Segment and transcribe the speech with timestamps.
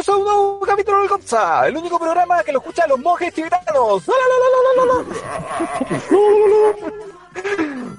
[0.00, 3.32] bienvenidos a un nuevo capítulo del Gonza, el único programa que lo escuchan los monjes
[3.34, 4.04] tibetanos.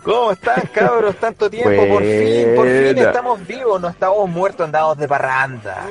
[0.03, 1.15] ¿Cómo están, cabros?
[1.17, 3.01] Tanto tiempo, por fin, por fin Buena.
[3.03, 5.85] estamos vivos, no estamos muertos, andamos de parranda.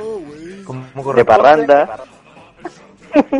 [0.66, 1.98] Como De parranda.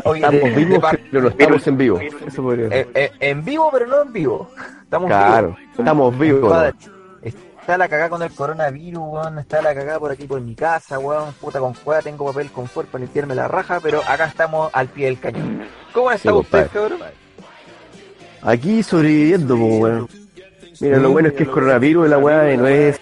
[0.05, 2.01] Oye, Estamos de- de vivos, par- pero no estamos en vivo.
[2.27, 2.79] Eso podría ser.
[2.79, 4.51] eh, eh, en vivo, pero no en vivo.
[4.83, 5.79] Estamos Claro, vivos.
[5.79, 6.75] estamos vivos.
[7.71, 9.39] Está la cagada con el coronavirus, weón.
[9.39, 11.33] Está la cagada por aquí por mi casa, weón.
[11.35, 14.89] Puta con cueva, tengo papel con fuerza para limpiarme la raja, pero acá estamos al
[14.89, 15.63] pie del cañón.
[15.95, 16.99] ¿Cómo está Sí, usted, cabrón?
[18.43, 20.09] Aquí sobreviviendo, pues, weón.
[20.81, 23.01] Mira, lo bueno es que es coronavirus la weá no es,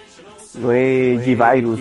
[0.57, 1.81] no es G-Virus,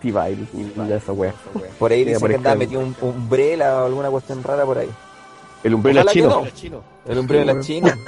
[0.00, 1.32] T-Virus, esa weá.
[1.78, 4.78] Por ahí dicen por que andaba metido un, un umbrella o alguna cuestión rara por
[4.78, 4.90] ahí.
[5.64, 6.82] El umbrella Ojalá que chino.
[7.06, 7.12] no.
[7.12, 7.98] El umbrella de la China.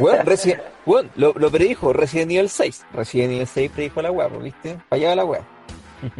[0.00, 2.84] Weón, Resi- weón, lo, lo predijo Resident Evil 6.
[2.92, 4.78] Resident Evil 6 predijo la weá, pues, ¿viste?
[4.88, 5.40] Para allá va la weá.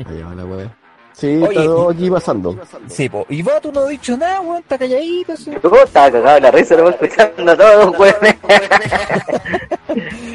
[0.07, 0.77] Allá va la weá.
[1.13, 2.59] Sí, Oye, está todo aquí pasando.
[2.89, 3.27] Sí, po.
[3.29, 4.59] Y Vato no ha dicho nada, weón.
[4.59, 5.51] Está calladito, sí.
[5.63, 8.15] Yo estaba cagado la risa, lo voy escuchando a todos, weón.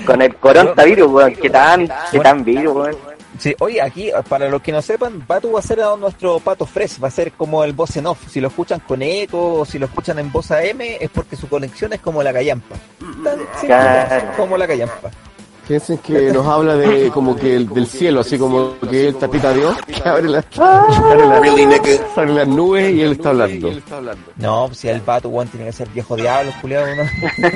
[0.05, 1.35] Con el coronavirus, weón.
[1.35, 2.95] ¿Qué tan, qué tan virus, weón?
[3.39, 6.65] Sí, oye, aquí, para los que no sepan, Batu va a ser a nuestro pato
[6.65, 8.19] fresh, va a ser como el voz en off.
[8.29, 11.47] Si lo escuchan con eco o si lo escuchan en voz AM, es porque su
[11.49, 12.75] conexión es como la callampa.
[13.23, 14.27] Tan simple Claro.
[14.37, 15.11] como la callampa.
[15.67, 19.51] Piensen que nos habla de como que el, del cielo, así como que el tapita
[19.51, 23.71] Dios, que abre las, abre las, abre las nubes y él está hablando.
[24.35, 27.03] No, pues si el Batu, weón, tiene que ser viejo diablo, culiado, ¿no?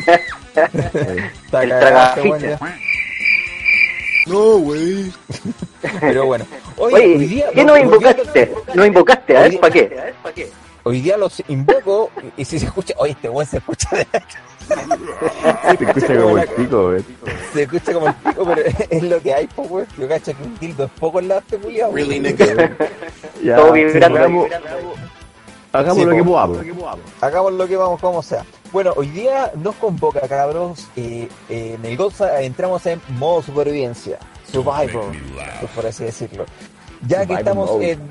[0.56, 2.24] Está El cagado,
[4.30, 5.14] weón,
[5.84, 5.92] ya.
[6.00, 6.46] Pero bueno.
[6.78, 8.54] Oye, Oye, hoy día, ¿qué nos invocaste?
[8.74, 9.38] ¿Nos invocaste?
[9.38, 10.50] A ver, día- ¿para qué?
[10.84, 14.06] Hoy día los invoco y si se escucha, oye, este weón se escucha de
[15.78, 17.06] Te escucha como el pico, weón.
[17.54, 19.88] Se escucha como el pico, pero es lo que hay, po, weón.
[19.98, 21.92] Yo cacho que un tildo es poco en la este culiao.
[23.44, 24.18] Ya, Todo vibrando.
[24.18, 24.50] Hagamos,
[25.74, 26.30] hagamos Sí, lo que po.
[26.32, 26.58] podamos.
[27.22, 28.46] Hagamos lo que vamos, como sea.
[28.72, 30.88] Bueno, hoy día nos convoca, cabros.
[30.96, 34.20] eh, eh, en el Goza entramos en modo supervivencia.
[34.52, 35.12] Survivor,
[35.76, 36.46] por así decirlo.
[37.02, 37.92] Ya que Survival estamos mode.
[37.92, 38.02] en,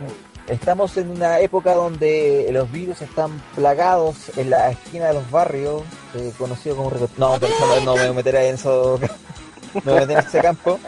[0.49, 5.83] estamos en una época donde los virus están plagados en la esquina de los barrios,
[6.15, 6.91] eh, conocido como...
[7.17, 8.99] No, pero no, no me voy a meter en eso,
[9.75, 10.79] no me voy a meter en ese campo.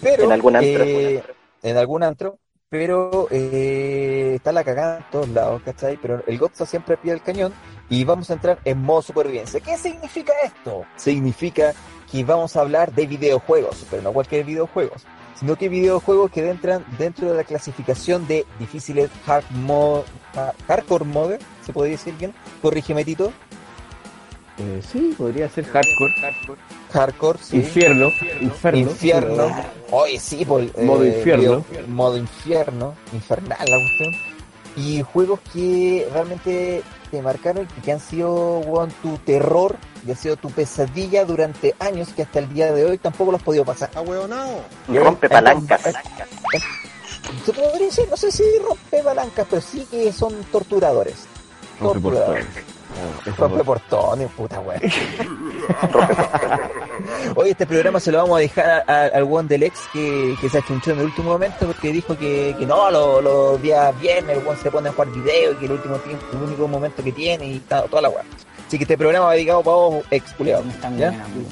[0.00, 0.84] Pero, En algún antro.
[0.84, 1.22] eh,
[1.62, 2.38] en algún antro,
[2.70, 5.96] pero eh, está la cagada en todos lados, ¿cachai?
[6.00, 7.52] Pero el Goza siempre pide el cañón
[7.90, 9.60] y vamos a entrar en modo supervivencia.
[9.60, 10.84] ¿Qué significa esto?
[10.96, 11.72] Significa
[12.10, 15.04] que vamos a hablar de videojuegos, pero no cualquier videojuegos,
[15.38, 20.04] sino que videojuegos que entran dentro de la clasificación de difíciles hard mo-
[20.36, 22.32] ha- hardcore mode, se puede decir bien,
[22.62, 23.32] corrígeme Tito,
[24.60, 26.14] Eh, sí, podría ser hardcore.
[26.92, 27.58] hardcore, sí.
[27.58, 28.08] Infierno.
[28.40, 28.80] Inferno.
[28.80, 29.56] Infierno.
[29.92, 31.64] Oye, sí, por, eh, Modo infierno.
[31.70, 32.94] video- modo infierno.
[33.12, 34.14] Infernal la cuestión.
[34.76, 39.76] Y juegos que realmente te marcaron y que han sido, weón, tu terror
[40.06, 43.40] y ha sido tu pesadilla durante años que hasta el día de hoy tampoco los
[43.40, 43.90] has podido pasar.
[44.88, 45.82] Rompe palancas.
[47.44, 51.26] Se podría decir, no sé si rompe palancas, pero sí que son torturadores.
[51.78, 52.46] Torturadores.
[52.90, 53.64] Ah, eso Rompe fue.
[53.64, 54.80] portones, puta weón.
[57.36, 60.34] Oye, este programa se lo vamos a dejar a- a- al one del ex que,
[60.40, 63.98] que se achunchó en el último momento porque dijo que, que no, los los días
[64.00, 66.66] viernes el one se pone a jugar video y que el último tiempo, el único
[66.68, 68.22] momento que tiene y ta- toda la weá.
[68.66, 70.28] Así que este programa va dedicado para vos, ex.
[70.28, 70.34] Sí,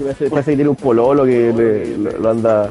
[0.03, 2.71] Parece, parece que tiene un pololo que le- lo, lo anda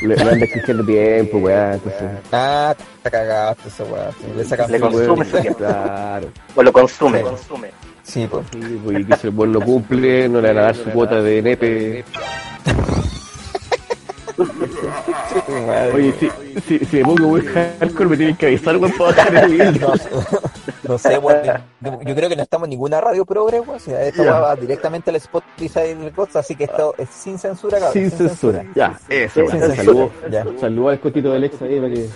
[0.00, 1.74] le, lo anda exigiendo tiempo, weá.
[1.74, 2.02] Entonces,
[2.32, 4.10] Ah, te cagaste esa weá.
[4.12, 4.90] sí, Le sacan Le filo.
[4.90, 5.58] consume su tiempo.
[5.66, 6.28] Claro.
[6.56, 7.18] O lo consume.
[7.18, 7.72] Sí, pues.
[8.06, 8.44] Sí, pues,
[9.00, 11.42] y que si el buen lo cumple, no le van a dar su cuota de
[11.42, 12.04] nepe.
[15.94, 16.30] Oye, si,
[16.60, 19.88] si, si me pongo muy hardcore, me tienen que avisar, weón, para bajar el video.
[19.88, 19.94] No,
[20.88, 21.40] no sé, weón.
[21.80, 23.80] Yo creo que no estamos en ninguna radio progre, weón.
[23.86, 24.38] Esto Ya.
[24.40, 27.92] va directamente al Spotify del Goza, así que esto es sin censura, cabrón.
[27.92, 28.64] Sin censura.
[28.74, 29.76] Ya, eso, Sin censura.
[29.76, 30.44] Saludos Ya.
[30.60, 32.08] saludos al cotito del ex ahí para que.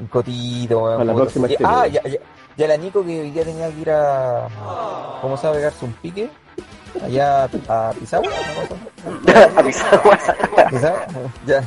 [0.00, 0.92] Un cotito, weón.
[0.98, 1.48] Para la próxima.
[1.64, 2.18] Ah, ya, ya,
[2.58, 4.48] ya la Nico que hoy día tenía que ir a.
[5.22, 6.28] ¿Cómo se va a pegarse un pique?
[7.02, 9.30] Allá a Pisagua, ¿no?
[9.56, 10.02] Avisado.
[10.70, 11.00] ¿Pisagua?
[11.46, 11.62] Ya.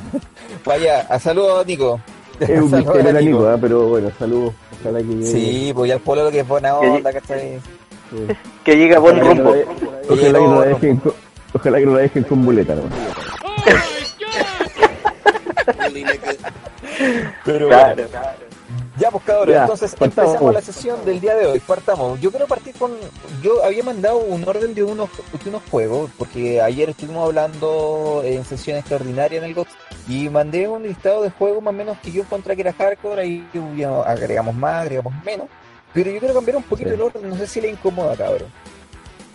[0.66, 2.00] Vaya, a saludos, Nico.
[2.40, 3.22] Es un a misterio, Nico.
[3.22, 3.58] Nico, ¿ah?
[3.60, 4.54] pero bueno, saludos.
[4.82, 5.26] Ojalá que llegue.
[5.26, 7.60] Sí, pues ya el polo que es buena onda, ¿cachai?
[8.12, 8.28] Sí.
[8.66, 9.56] Que llega buen Ojalá que no rumbo.
[9.56, 11.14] la- Ojalá que no la dejen con-
[11.54, 12.82] Ojalá que no la dejen con muleta, ¿no?
[17.46, 18.04] Pero Claro.
[19.02, 20.34] Ya, pues cabrón, Ya, entonces partamos.
[20.34, 22.20] empezamos la sesión del día de hoy, partamos.
[22.22, 22.92] Yo quiero partir con,
[23.42, 25.10] yo había mandado un orden de unos,
[25.44, 29.68] de unos juegos, porque ayer estuvimos hablando en sesión extraordinaria en el GOT,
[30.08, 33.22] Y mandé un listado de juegos más o menos que yo encontré que era hardcore,
[33.22, 33.48] ahí
[34.06, 35.48] agregamos más, agregamos menos.
[35.94, 36.96] Pero yo quiero cambiar un poquito Sí.
[36.96, 38.48] el orden, no sé si le incomoda, cabrón.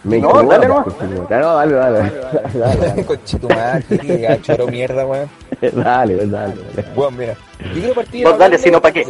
[0.06, 0.84] Me No, dale nomás.
[0.84, 1.40] pues, conchetumare.
[1.40, 3.06] No, dale, dale, dale, dale,
[4.36, 5.28] que choro mierda, weón.
[5.60, 6.54] dale, dale, dale.
[6.94, 9.04] Bueno, mira, yo quiero partir Vos dale, si no, ¿pa' qué?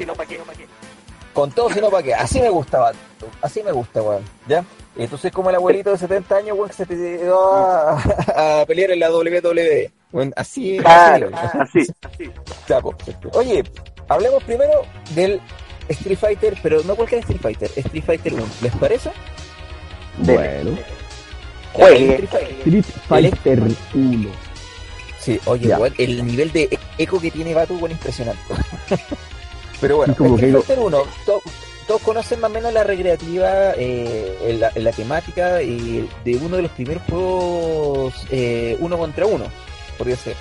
[1.35, 2.15] Con todo, si no, ¿para qué?
[2.15, 2.97] Así me gusta, vato.
[3.43, 4.23] Así me gusta, weón.
[4.49, 4.65] ¿Ya?
[4.97, 8.91] Entonces, como el abuelito de 70 años, weón, que se te dio a, a pelear
[8.93, 9.91] en la WWE.
[10.13, 11.29] Weón, así, Claro,
[11.61, 11.81] así.
[12.11, 12.31] así.
[12.67, 12.95] Ya, po.
[13.35, 13.63] Oye,
[14.09, 14.73] hablemos primero
[15.15, 15.43] del
[15.91, 18.45] Street Fighter, pero no cualquier Street Fighter, Street Fighter 1.
[18.63, 19.11] ¿Les parece?
[20.19, 20.77] Bueno,
[21.73, 22.15] Juegue.
[22.15, 23.63] Street Fighter- Street Fighter
[23.95, 24.29] 1.
[25.21, 28.41] Sí, oye, weón, el nivel de eco que tiene Batu, weón, impresionante.
[29.81, 31.43] Pero bueno, como Street que- Fighter 1, to-
[31.87, 36.37] todos conocen más o menos la recreativa, eh, en la, en la temática y de
[36.37, 39.45] uno de los primeros juegos eh, uno contra uno,
[39.99, 40.35] podría ser.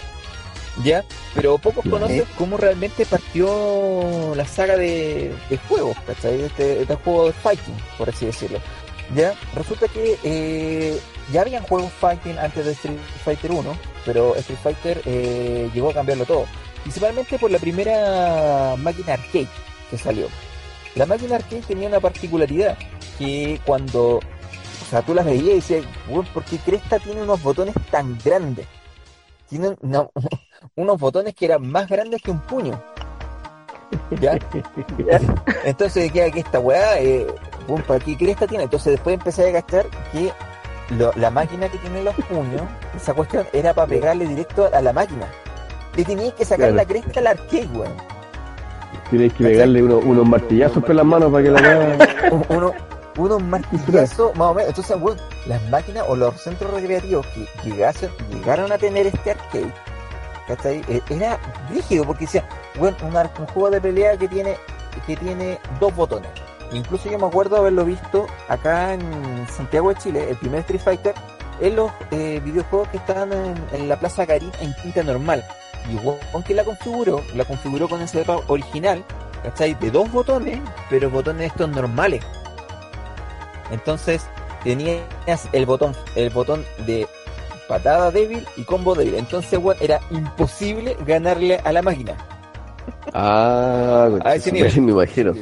[0.84, 1.06] ¿Ya?
[1.34, 6.38] Pero pocos conocen cómo realmente partió la saga de, de juegos, ¿cachai?
[6.38, 8.60] De Este, este juego de fighting, por así decirlo.
[9.14, 9.34] ¿Ya?
[9.54, 11.00] Resulta que eh,
[11.32, 15.94] ya habían juegos fighting antes de Street Fighter 1, pero Street Fighter eh, llegó a
[15.94, 16.46] cambiarlo todo.
[16.82, 19.48] Principalmente por la primera máquina arcade
[19.90, 20.28] que salió.
[20.96, 22.78] La máquina arcade tenía una particularidad,
[23.20, 27.42] que cuando, o sea, tú la veías y decías, "Weón, ¿por qué Cresta tiene unos
[27.44, 28.66] botones tan grandes?
[29.50, 30.08] Tiene una-
[30.76, 32.82] unos botones que eran más grandes que un puño.
[34.20, 34.38] ¿Ya?
[35.64, 37.28] Entonces queda que esta weá, eh,
[37.88, 38.66] ¿para qué Cresta tiene?
[38.66, 40.32] Entonces después empecé a gastar que
[40.98, 42.62] lo- la máquina que tiene los puños,
[42.96, 45.28] esa cuestión era para pegarle directo a la máquina.
[45.96, 46.76] Le tenías que sacar Claro.
[46.76, 47.94] la cresta al arcade, weón.
[49.10, 51.60] Tienes que pegarle uno- unos martillazos con las manos para que la.
[52.32, 52.74] Un- uno,
[53.18, 54.70] unos martillazos más o menos.
[54.70, 59.72] Entonces, weón, las máquinas o los centros recreativos que llegasen, llegaron a tener este arcade,
[60.48, 60.84] ¿cachai?
[60.88, 61.40] Eh, Era
[61.70, 62.48] rígido porque decía,
[62.78, 64.58] weón, un, juego de pelea que tiene,
[65.06, 66.30] que tiene dos botones.
[66.72, 71.14] Incluso yo me acuerdo haberlo visto acá en Santiago de Chile, el primer Street Fighter,
[71.62, 73.32] en los eh, videojuegos que estaban
[73.72, 75.44] en, la Plaza Garín en Quinta Normal.
[75.90, 79.04] Y weón, que la configuró, la configuró con ese setup original,
[79.44, 79.76] ¿cachai?
[79.76, 80.60] De dos botones,
[80.90, 82.24] pero botones estos normales.
[83.72, 84.26] Entonces
[84.64, 85.02] tenías
[85.54, 87.08] el botón, el botón de
[87.68, 89.16] patada débil y combo débil.
[89.16, 92.16] Entonces, weón, era imposible ganarle a la máquina.
[93.14, 95.34] Ah, A ese conchetumare, me imagino.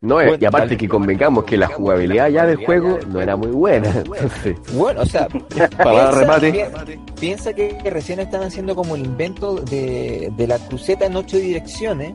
[0.00, 0.76] No, Bueno, y aparte vale.
[0.76, 3.88] que convengamos que la jugabilidad ya del juego no era muy buena.
[3.96, 5.28] Entonces, Bueno, o sea,
[5.78, 6.52] para dar remate.
[6.86, 11.36] pi- piensa que recién están haciendo como el invento de, de la cruceta en ocho
[11.38, 12.12] direcciones.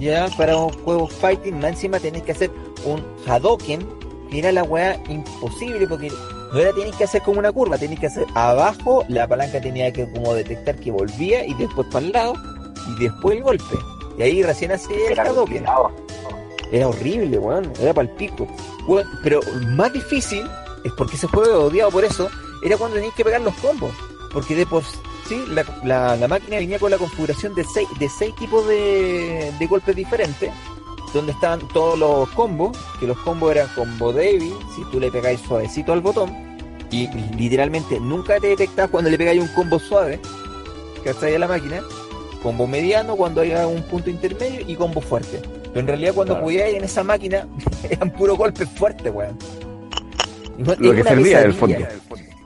[0.00, 2.50] Ya para un juego fighting, más encima tenés que hacer
[2.84, 3.86] un Hadoken,
[4.30, 6.10] que era la weá imposible porque
[6.52, 9.92] no era tenés que hacer como una curva, tenés que hacer abajo, la palanca tenía
[9.92, 12.34] que como detectar que volvía y después para el lado
[12.88, 13.76] y después el golpe.
[14.18, 15.90] Y ahí recién hacía el complicado.
[16.70, 17.72] Era horrible, weón.
[17.80, 18.46] Era para el pico.
[19.22, 19.40] Pero
[19.76, 20.42] más difícil,
[20.84, 22.28] es porque ese juego odiado por eso,
[22.64, 23.92] era cuando tenías que pegar los combos.
[24.32, 24.82] Porque de por
[25.28, 29.52] sí, la, la- la máquina venía con la configuración de seis, de seis tipos de,
[29.58, 30.50] de golpes diferentes,
[31.12, 35.40] donde estaban todos los combos, que los combos eran combo débil, si tú le pegáis
[35.40, 36.30] suavecito al botón,
[36.90, 40.20] y literalmente nunca te detectas cuando le pegáis un combo suave,
[41.02, 41.82] que a la máquina,
[42.42, 45.40] combo mediano cuando haya un punto intermedio y combo fuerte.
[45.40, 46.44] Pero en realidad cuando Claro.
[46.44, 47.46] podías en esa máquina
[47.90, 49.38] eran puros golpes fuertes, weón.
[50.58, 51.88] Lo que servía, en el pesadilla.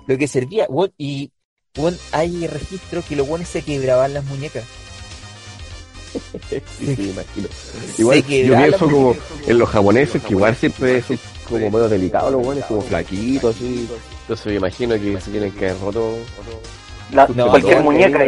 [0.07, 1.31] Lo que servía, weón, y
[1.77, 4.65] weón, hay registro que los weones se quebraban las muñecas.
[6.79, 7.49] sí, sí, imagino.
[7.99, 11.19] Igual yo pienso como en los japoneses que igual siempre son
[11.49, 13.89] como medio delicados los buenos, como flaquitos así.
[14.23, 16.17] Entonces me imagino que se tienen que haber roto
[17.13, 18.19] La- No, cualquier muñeca.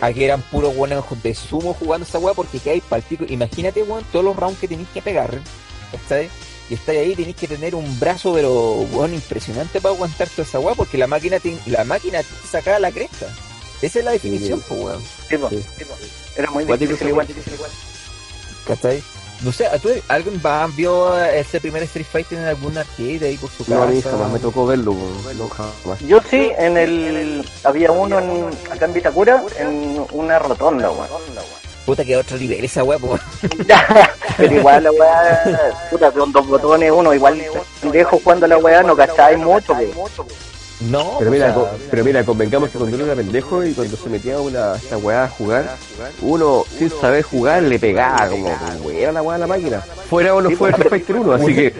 [0.00, 3.24] Aquí eran puros weones de sumo jugando esa weá porque que hay palpico.
[3.28, 5.38] Imagínate, weón, todos los rounds que tenéis que pegar.
[5.92, 6.28] ¿Cachai?
[6.68, 10.58] Y estáis ahí, tenéis que tener un brazo, pero weón, impresionante para aguantar toda esa
[10.58, 13.26] weá porque la máquina te, la máquina te sacaba la cresta.
[13.80, 14.64] Esa es la definición, Sí.
[14.68, 15.02] pues weón.
[15.50, 15.56] Sí.
[16.38, 16.42] Po.
[16.42, 17.70] Era muy Cuático difícil ese igual.
[18.66, 19.02] ¿Cachai?
[19.42, 23.50] No sé, ¿tú, ¿alguien va, vio ese primer Street Fighter en algún arcade ahí por
[23.50, 23.76] su casa?
[23.76, 25.32] No, a mí jamás me tocó verlo, po.
[25.36, 26.00] no jamás.
[26.00, 27.48] Yo sí, en el...
[27.62, 31.22] Había uno en, acá en Vitacura, en una rotonda, weón.
[31.86, 33.22] Puta que otro nivel esa weá, pues.
[34.36, 37.40] Pero igual la weá, puta, con dos botones, uno igual
[37.80, 40.08] pendejo jugando la weá, no cacháis mucho, po.
[40.80, 43.96] No, Pero mira, o sea, pero mira, convengamos que cuando uno era pendejo y cuando
[43.96, 45.76] se metía a una esta weá a jugar,
[46.22, 48.48] uno sin saber jugar le pegaba como
[48.90, 49.80] era la weá a la máquina.
[50.08, 51.74] Fuera o no fuera Street Fighter 1, así que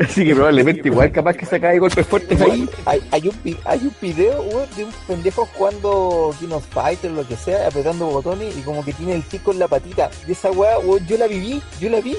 [0.00, 2.68] así que probablemente igual capaz que sacaba golpes fuertes ahí.
[2.86, 7.28] hay, hay, un, hay un video, weón, de un pendejo jugando King of Fighters, lo
[7.28, 10.10] que sea, apretando botones y como que tiene el tic con la patita.
[10.26, 12.16] Y esa weá, weón, yo la viví, yo la vi.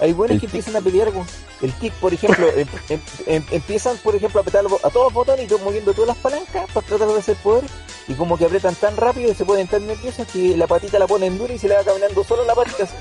[0.00, 0.54] Hay buenos que tic.
[0.54, 1.26] empiezan a pelear con
[1.62, 5.12] el tic, por ejemplo, em- em- em- empiezan, por ejemplo, a apretar a todos los
[5.12, 7.64] botones y moviendo todas las palancas para tratar de hacer poder.
[8.06, 11.06] Y como que apretan tan rápido y se ponen tan nerviosos que la patita la
[11.06, 12.84] ponen dura y se le va caminando solo la patita.
[12.84, 12.94] así.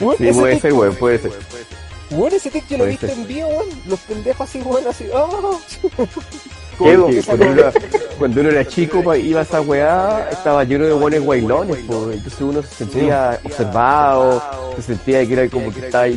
[0.00, 1.32] Weón, Sí, ese puede tic ser, weón, puede ser.
[2.10, 3.68] Weón, ese tic yo lo he visto en vivo, weón.
[3.86, 5.06] Los pendejos así, weón, así.
[5.14, 5.28] ¡ah!
[6.84, 7.62] Cuando, uno,
[8.18, 12.10] cuando uno era chico pa, iba a esa weá, estaba lleno de buenos guaylones, po,
[12.10, 14.42] entonces uno se sentía observado,
[14.76, 16.14] se sentía que era como que ahí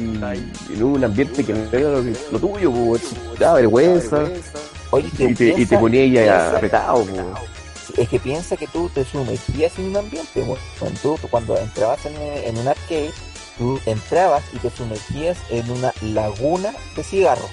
[0.73, 1.89] en un ambiente que no era
[2.31, 2.97] lo, tuyo, po,
[3.39, 4.23] daba vergüenza,
[4.91, 7.35] Oye, y te, y te ponía piensa- apretado, po.
[7.97, 10.43] Es que piensa que tú te sumergías en un ambiente,
[11.01, 13.11] tú, cuando entrabas en, en un arcade,
[13.57, 17.49] tú entrabas y te sumergías en una laguna de cigarros.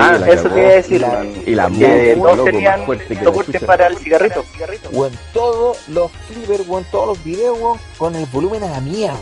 [0.00, 0.54] Sí, ah, la eso cagó.
[0.54, 1.06] te iba a decir,
[1.46, 4.44] y la todos loco, tenían más soporte para el cigarrito.
[4.92, 9.18] Weón, todos los flippers, weón, todos los videos, weón, con el volumen a la mierda.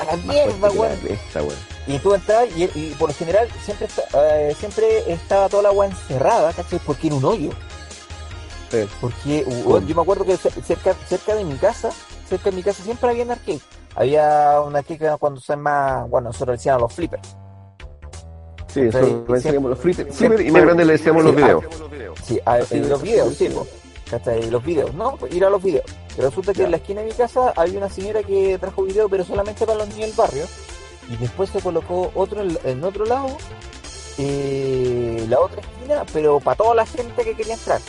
[0.00, 0.92] A la Más mierda, weón.
[1.86, 4.02] Y tú entrabas y, y por lo general siempre, está-
[4.40, 6.80] eh, siempre estaba toda la agua encerrada, ¿cachai?
[6.84, 7.50] Porque era un hoyo.
[8.70, 8.88] Sí.
[9.00, 9.44] Porque
[9.86, 11.90] yo me acuerdo que cer- cerca, cerca de mi casa,
[12.28, 13.60] cerca de mi casa siempre había un arcade.
[13.94, 17.36] Había un arcade que era cuando se llama, bueno, nosotros decíamos los flippers.
[18.76, 19.44] Sí, eso Sí, le sí.
[19.44, 21.64] decíamos los y más grande le decíamos Sí, los videos.
[22.24, 23.48] Sí, a- Así en de- los videos, sí.
[24.50, 25.84] Los videos, no, pues, ir a los videos.
[26.14, 29.08] Pero resulta que en la esquina de mi casa había una señora que trajo video,
[29.08, 30.44] pero solamente para los niños del barrio.
[31.10, 33.36] Y después se colocó otro en, otro lado,
[34.18, 37.80] eh, la otra esquina, pero para toda la gente que quería entrar.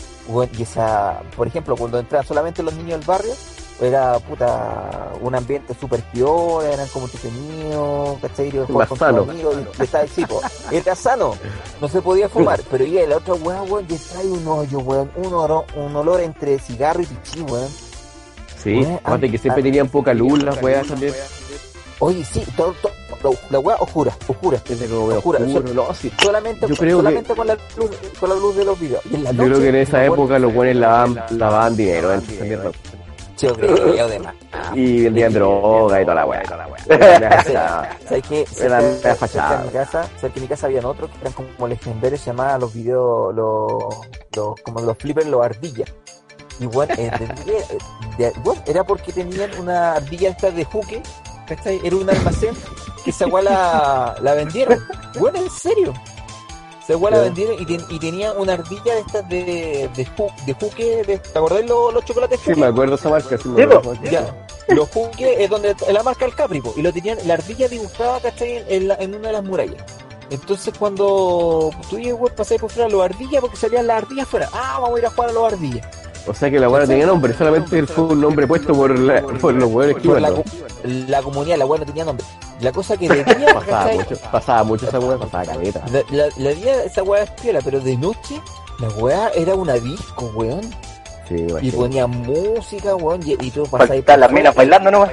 [0.58, 3.34] Y esa, por ejemplo, cuando entraban solamente los niños del barrio,
[3.80, 8.50] era puta un ambiente súper piola, eran como entretenidos, ¿cachai?
[8.50, 9.22] Y Más con sano.
[9.24, 10.42] amigos, y estaba el tipo.
[10.72, 11.36] Era sano,
[11.82, 15.12] no se podía fumar, pero ya la otra weá, weón, y trae un hoyo, weón,
[15.16, 17.70] un olor, un olor entre cigarro y pichí, weón.
[18.64, 21.14] Sí, Weón, aparte que siempre tenían poca luz las weas también.
[22.00, 22.92] Oye, sí, todo, todo,
[23.24, 24.62] la- la weá oscura, oscura.
[24.70, 26.12] Medio Oscura, oscuro, no, sí.
[26.22, 29.02] Solamente, Yo creo solamente con, la luz, con la luz de los videos.
[29.10, 32.12] Y Yo creo que en esa época los buenos lavaban, lavaban dinero.
[33.40, 34.34] Yo creo, de más.
[34.74, 36.84] Y vendían droga y toda la wea.
[38.08, 38.46] ¿Sabes qué?
[38.48, 42.28] Cerca, de mi casa, cerca de mi casa habían otros que eran como legendarios, se
[42.32, 45.94] llamaban los videos, los, como los flippers, los ardillas.
[48.18, 51.04] De- bueno, era porque tenían una ardilla esta de juque,
[51.48, 51.80] ¿cachai?
[51.84, 52.56] Era un almacén
[53.04, 54.80] que esa weá la, la vendieron.
[55.20, 55.94] Bueno, en serio.
[56.88, 57.24] Esa weá la Ya.
[57.24, 61.18] vendieron y, ten- y tenía una ardilla de estas de, de, ju- de juque, de,
[61.18, 62.62] ¿te acordás los, los chocolates Sí, juque?
[62.62, 63.96] me acuerdo esa marca, sí me acuerdo.
[64.04, 64.34] Ya,
[64.70, 68.20] los jugues es donde es la marca el Caprico y lo tenían, la ardilla dibujada,
[68.22, 68.64] ¿cachai?
[68.70, 69.84] En, la- en una de las murallas.
[70.30, 74.50] Entonces cuando tú llegas, pasás por fuera los ardillas porque salían las ardillas afuera.
[74.54, 75.88] Ah, vamos a ir a jugar a los ardillas.
[76.28, 79.22] O sea que la wea no tenía nombre, solamente fue un nombre puesto por, la,
[79.22, 80.22] por los weones que iban.
[80.22, 80.32] la,
[80.84, 82.26] la comunidad, la weá no tenía nombre.
[82.60, 85.84] La cosa que de día, Pasaba mucho, pasaba mucho esa wea, pasaba caleta.
[85.92, 88.42] La, la, la día esa weá es piola, pero de noche
[88.80, 90.70] la weá era una disco, weón.
[91.28, 95.10] Sí, Y ponía música, weón, y, y tú pasabas Faltan las minas bailando nomás.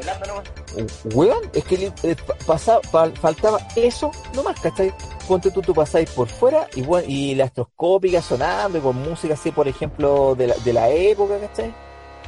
[1.15, 4.93] Weón, es que eh, pa- pasaba, fal- faltaba eso nomás, ¿cachai?
[5.29, 9.35] Ponte tú, tú pasáis por fuera y, bueno, y la estroscópica sonando y con música
[9.35, 11.73] así, por ejemplo, de la, de la época, ¿cachai?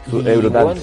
[0.08, 0.64] Su Y, Eurotan.
[0.66, 0.78] weón,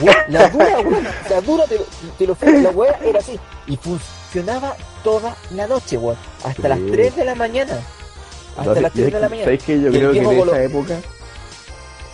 [0.00, 1.84] weón, la dura, weón, la dura, te, lo-
[2.18, 3.38] te lo juro, la weá era así.
[3.68, 6.68] Y funcionaba toda la noche, weón, hasta Sí.
[6.68, 7.78] las 3 de la mañana.
[8.56, 9.44] Hasta No, las 3 de la mañana.
[9.44, 9.80] ¿Sabes qué?
[9.80, 10.94] Yo Y creo que en esa época.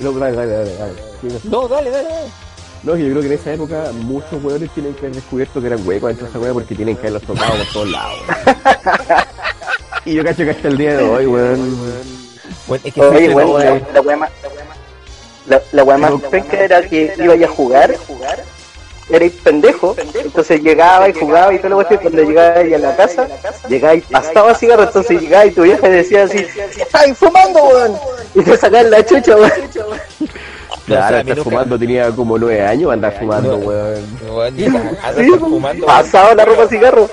[0.01, 1.41] No, dale, dale, dale, dale.
[1.45, 1.69] No.
[1.69, 2.31] Dale, dale, dale.
[2.83, 5.87] No, yo creo que en esa época muchos weones tienen que haber descubierto que eran
[5.87, 8.19] huecos dentro de esa wea porque tienen que haberlos tocado por todos lados.
[10.05, 11.79] y yo cacho que hasta el día de hoy, weón.
[12.67, 13.87] Bueno, es que Oye, sí, bueno, no, la, eh.
[13.95, 14.31] la wea más.
[15.47, 17.95] La, la más penca era que iba a jugar,
[19.11, 23.29] erais pendejo, entonces llegaba y jugaba y todo lo que cuando llegaba a la casa,
[23.69, 26.47] llegaba y pastaba cigarro, entonces llegaba y tu vieja decía así,
[26.79, 27.97] ¡Estáis fumando, weón!
[28.35, 29.51] Y te sacaban la chucha, weón.
[30.87, 33.67] No, o sea, Claro, nunca- fumando tenía como nueve años, andar fumando, No.
[33.67, 34.05] weón.
[35.87, 37.09] Pasaba la ropa cigarro.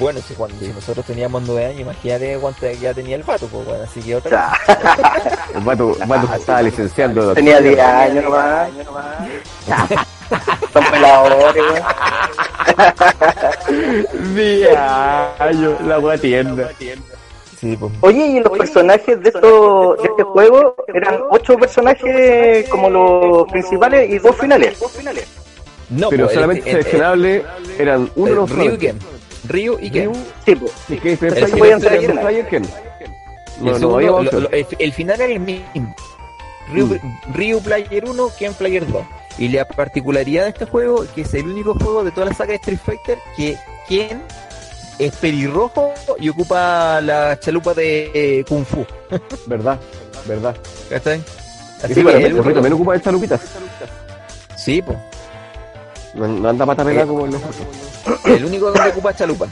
[0.00, 3.64] Bueno, si, cuando, si nosotros teníamos nueve años, imagínate cuánto ya tenía el pato, pues,
[3.66, 4.52] bueno, así que otra
[5.56, 7.34] El vato, el vato se estaba licenciando.
[7.34, 8.68] Tenía 10 años nomás.
[10.72, 11.64] Son peladores.
[14.34, 16.70] Diaño, la wea tienda.
[17.60, 17.92] Sí, pues.
[18.02, 24.10] Oye, y los personajes de, esto, de este juego eran ocho personajes como los principales
[24.10, 24.78] y dos finales.
[25.90, 27.44] No, Pero pues, solamente el- el- seleccionable
[27.78, 28.78] eran uno el- de los Ryu y.
[28.78, 28.98] Ken.
[29.48, 30.04] Ryu y Ken.
[30.12, 30.72] Ryu Sí, pues.
[30.88, 31.80] y que El Player, podían.
[32.20, 32.64] Player, Ken.
[33.60, 34.34] Y No, el, segundo, opción.
[34.34, 35.94] lo- lo- el, el final era el mismo.
[36.72, 36.98] Ryu,
[37.34, 39.02] Ryu Player 1, Ken Player 2.
[39.38, 42.34] Y la particularidad de este juego es que es el único juego de toda la
[42.34, 43.56] saga de Street Fighter que
[43.88, 44.20] Ken
[44.98, 48.84] es pelirrojo y ocupa la chalupa de eh, Kung Fu.
[49.46, 49.78] Verdad,
[50.26, 50.56] verdad.
[50.90, 51.22] ¿Cachai?
[51.82, 53.38] Así Sí, que el el Rey también ocupa esta lupita.
[54.56, 54.98] Sí, pues.
[56.14, 57.06] No, no anda pata pelada Eh.
[57.06, 58.26] como en los otros.
[58.26, 59.46] El único donde ocupa chalupa.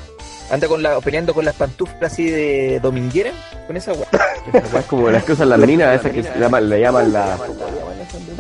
[0.51, 3.31] Anda con la, peleando con las pantuflas así de dominguera.
[3.69, 4.07] Con esa weá.
[4.53, 7.37] Es como las que usan las minas, esas que le llaman la...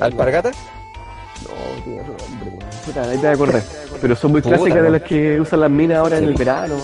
[0.01, 0.53] Alpargata.
[1.87, 2.61] Tiene otro nombre, weón.
[2.85, 3.63] Puta, ahí te.
[4.01, 6.31] Pero son muy Puta, clásicas de las que usan las minas ahora en Sí.
[6.31, 6.75] el verano.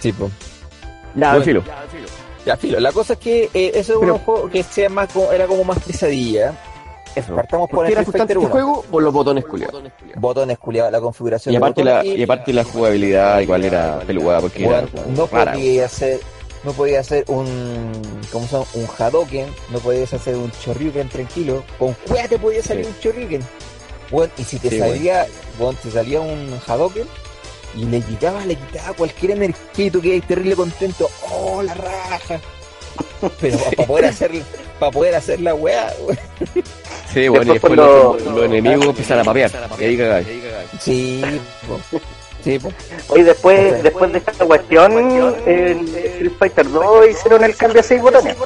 [0.00, 0.32] Sí, pues.
[1.14, 1.44] Ya, Bueno.
[1.44, 1.62] filo.
[2.46, 2.80] Ya, filo.
[2.80, 5.46] La cosa es que eh, eso es Pero- un juego que sea más como- era
[5.46, 6.52] como más pesadilla.
[7.14, 7.34] Eso.
[7.36, 8.48] Partamos por ¿Por el Fighter este 1.
[8.48, 8.82] juego?
[8.90, 9.82] Por los botones culiados.
[10.16, 14.00] Botones culiados, la configuración Y de aparte, la, botones y aparte la jugabilidad igual era
[14.00, 15.52] peluda porque Bueno, era no rara.
[15.52, 16.18] podía hacer
[16.64, 17.92] no podía hacer un
[18.32, 18.64] ¿cómo se llama?
[18.74, 22.90] un Hadoken, no podías hacer un Shoryuken tranquilo, con cueva te podía salir Sí.
[22.90, 23.42] un Shoryuken.
[24.14, 25.26] Bueno, y si te Sí, salía,
[25.58, 27.06] bueno, te salía un Hadoken
[27.74, 32.40] y le quitabas, le quitabas cualquier energía y tú quedabas terrible contento, oh la raja.
[33.40, 34.30] Pero para poder hacer
[34.78, 36.18] para poder hacer la weá, weón.
[37.12, 39.50] Sí, bueno, y Después después cuando- los, los enemigos empezaron a papear.
[39.80, 40.26] Y ahí cagáis.
[40.80, 41.22] Sí,
[41.66, 41.80] po.
[42.44, 42.72] sí, po.
[43.08, 44.92] Oye, después, después de esta cuestión,
[45.46, 48.36] en Street Fighter 2 hicieron el cambio a 6 botones.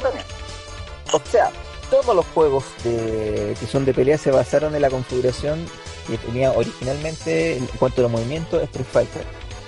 [1.11, 1.51] O sea,
[1.89, 5.65] todos los juegos de- que son de pelea se basaron en la configuración
[6.07, 9.23] que tenía originalmente en cuanto a los movimientos Street Fighter.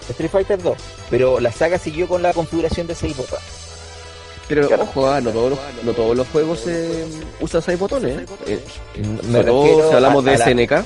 [0.09, 0.77] Street Fighter 2,
[1.09, 3.45] pero la saga siguió con la configuración de 6 botones.
[4.47, 4.83] Pero Claro.
[4.83, 7.05] ojo, ah, no, todos los, no todos los juegos eh,
[7.39, 8.17] usan 6 botones.
[8.19, 8.25] ¿eh?
[8.47, 8.59] Eh,
[9.27, 10.85] Me refiero si hablamos de a la- SNK.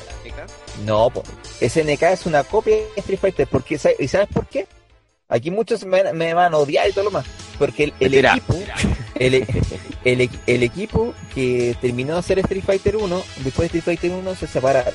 [0.85, 1.23] No, po.
[1.61, 3.47] SNK es una copia de Street Fighter.
[3.47, 4.67] Porque, ¿sabes- ¿Y sabes por qué?
[5.29, 7.25] Aquí muchos me, me van a odiar y todo lo más.
[7.57, 8.53] Porque el, equipo,
[9.15, 9.45] el,
[10.03, 14.35] el, el equipo que terminó de hacer Street Fighter 1, después de Street Fighter 1
[14.35, 14.93] se separaron.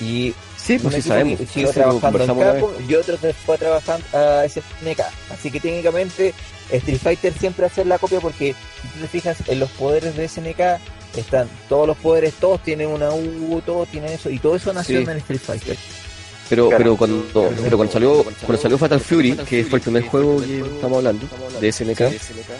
[0.00, 1.38] Y Sí, pues sí sabemos.
[1.40, 2.38] que siguió sí, trabajando en.
[2.38, 5.00] Capcom y otro se fue a trabajar a SNK.
[5.32, 6.34] Así que técnicamente
[6.70, 10.28] Street Fighter siempre hace la copia porque si tú te fijas en los poderes de
[10.28, 10.60] SNK
[11.16, 14.98] están todos los poderes, todos tienen una U, todos tienen eso y todo eso nació
[14.98, 15.04] Sí.
[15.10, 15.76] en Street Fighter.
[16.50, 16.78] Pero, Claro.
[16.82, 20.58] pero cuando, pero cuando salió, cuando salió Fatal Fury, que fue el primer juego que
[20.60, 21.26] estamos hablando,
[21.60, 22.00] de SNK,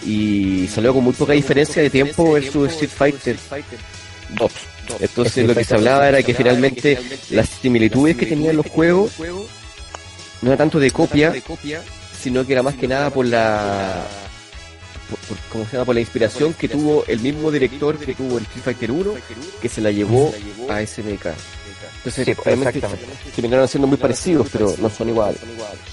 [0.06, 3.36] y salió con muy poca diferencia de tiempo versus Street Fighter
[4.36, 4.52] 2.
[5.00, 6.98] Entonces lo que se hablaba era que finalmente
[7.30, 9.10] las similitudes que tenían los juegos
[10.42, 11.32] no era tanto de copia,
[12.22, 14.06] sino que era más que nada por la
[15.10, 15.84] por, por- ¿cómo se llama?
[15.86, 19.14] por la inspiración que tuvo el mismo director que tuvo el Street Fighter 1
[19.60, 20.32] que se la llevó
[20.68, 21.26] a SNK.
[22.02, 23.14] Entonces Sí, realmente exactamente.
[23.34, 25.38] terminaron siendo muy parecidos, pero no son iguales.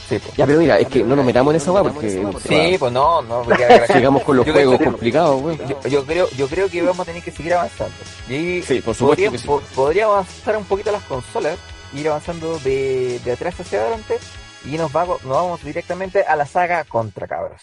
[0.08, 0.32] Sí, po.
[0.38, 2.10] Ya, pero mira, es que no nos metamos en esa weá porque
[2.48, 5.58] Sí, pues no, no, porque sigamos con los Yo juegos complicados, weón.
[5.68, 7.94] yo, yo creo, yo creo que vamos a tener que seguir avanzando.
[8.30, 9.46] Y Sí, por supuesto podría, que sí.
[9.48, 11.58] po- podría avanzar un poquito las consolas,
[11.94, 14.18] ir avanzando de, de atrás hacia adelante
[14.66, 17.62] y nos, va- nos vamos directamente a la saga Contra, cabros.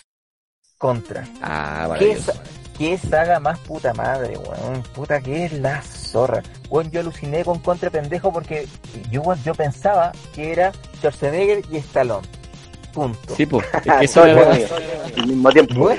[0.76, 1.26] Contra.
[1.40, 2.18] Ah, ¿Qué,
[2.76, 4.82] qué saga más puta madre, weón?
[4.94, 6.42] Puta que es la zorra.
[6.70, 8.66] Weón, yo aluciné con Contra pendejo porque
[9.10, 12.26] yo, yo pensaba que era Schwarzenegger y Stallone.
[12.94, 13.34] Punto.
[13.34, 13.66] Sí, pues,
[14.00, 15.90] es al mismo tiempo.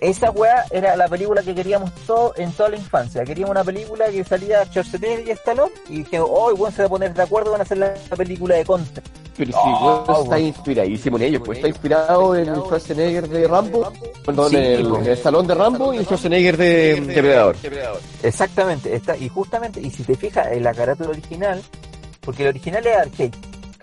[0.00, 3.24] Esa weá era la película que queríamos todo en toda la infancia.
[3.24, 6.88] Queríamos una película que salía Schwarzenegger y Stallone y dije, oh, weón, se va a
[6.88, 9.02] poner de acuerdo, van a hacer la película de Contra.
[9.36, 13.48] Pero si Oh, weón, está inspiradísimo en ellos, pues está inspirado en el Schwarzenegger de
[13.48, 13.92] Rambo,
[14.24, 17.56] perdón, Sí, el, el salón de Rambo y el Schwarzenegger de Depredador.
[18.22, 21.60] Exactamente, está, y justamente, y si te fijas en la carátula original,
[22.20, 23.32] porque el original es arcade,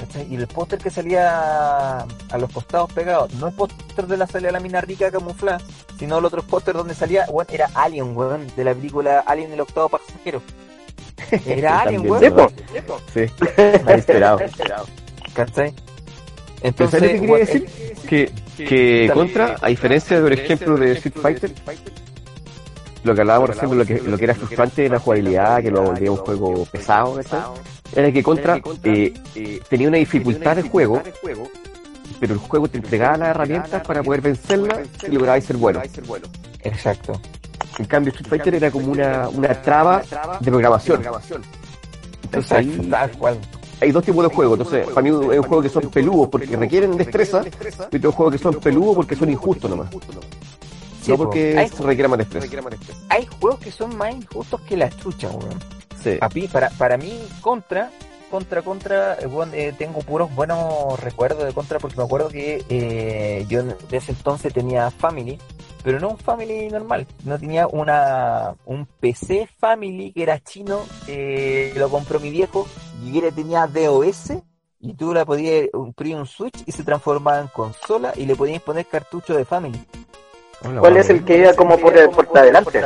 [0.06, 0.28] ¿cachai?
[0.30, 4.48] Y el póster que salía a los costados pegados, no es póster de la salida
[4.48, 5.60] de la mina rica camuflada,
[5.98, 9.62] sino el otro póster donde salía, weón, era Alien, weón, de la película Alien el
[9.62, 10.42] octavo pasajero.
[11.46, 12.52] Era Alien, weón.
[13.14, 14.40] Sí, está inspirado.
[15.34, 15.74] ¿Cachai?
[16.62, 17.66] Pero ¿sabes quería decir?
[18.08, 21.52] Que, que Contra, a diferencia de, por ejemplo, de Street Fighter,
[23.04, 25.84] lo que hablábamos recién lo que, lo que era frustrante de la jugabilidad, que lo
[25.84, 27.42] volvía un juego pesado, ¿cachai?
[27.96, 31.02] Era que Contra eh, eh, tenía una dificultad de juego,
[32.20, 35.82] pero el juego te entregaba las herramientas para poder vencerla y lograba ser bueno.
[36.62, 37.20] Exacto.
[37.80, 40.04] En cambio, Street Fighter era como una, una traba
[40.40, 41.02] de programación.
[42.24, 42.92] Entonces ahí
[43.82, 44.60] hay dos tipos de juegos.
[44.60, 47.44] Entonces, para mí es un juego que son peludos porque requieren destreza,
[47.92, 49.90] y otro juego que son peludos porque son injustos nomás.
[51.06, 51.24] Sí, no po.
[51.26, 52.44] porque Hay- se requiera más estrés.
[53.10, 55.60] Hay juegos que son más injustos que la chucha, weón.
[56.04, 56.20] Sí.
[56.52, 57.92] Para, para mí, Contra,
[58.30, 62.64] Contra, Contra, eh, weón, eh, tengo puros buenos recuerdos de Contra porque me acuerdo que
[62.70, 65.38] eh, yo en ese entonces tenía Family,
[65.84, 71.74] pero no un Family normal, no tenía una un PC Family que era chino, que
[71.76, 72.68] lo compró mi viejo
[73.04, 74.34] y que tenía DOS
[74.82, 78.62] y tú la podías imprimir un Switch y se transformaba en consola y le podías
[78.62, 79.80] poner cartucho de Family.
[80.64, 82.82] Hola, ¿Cuál es el que iba como por, por adelante?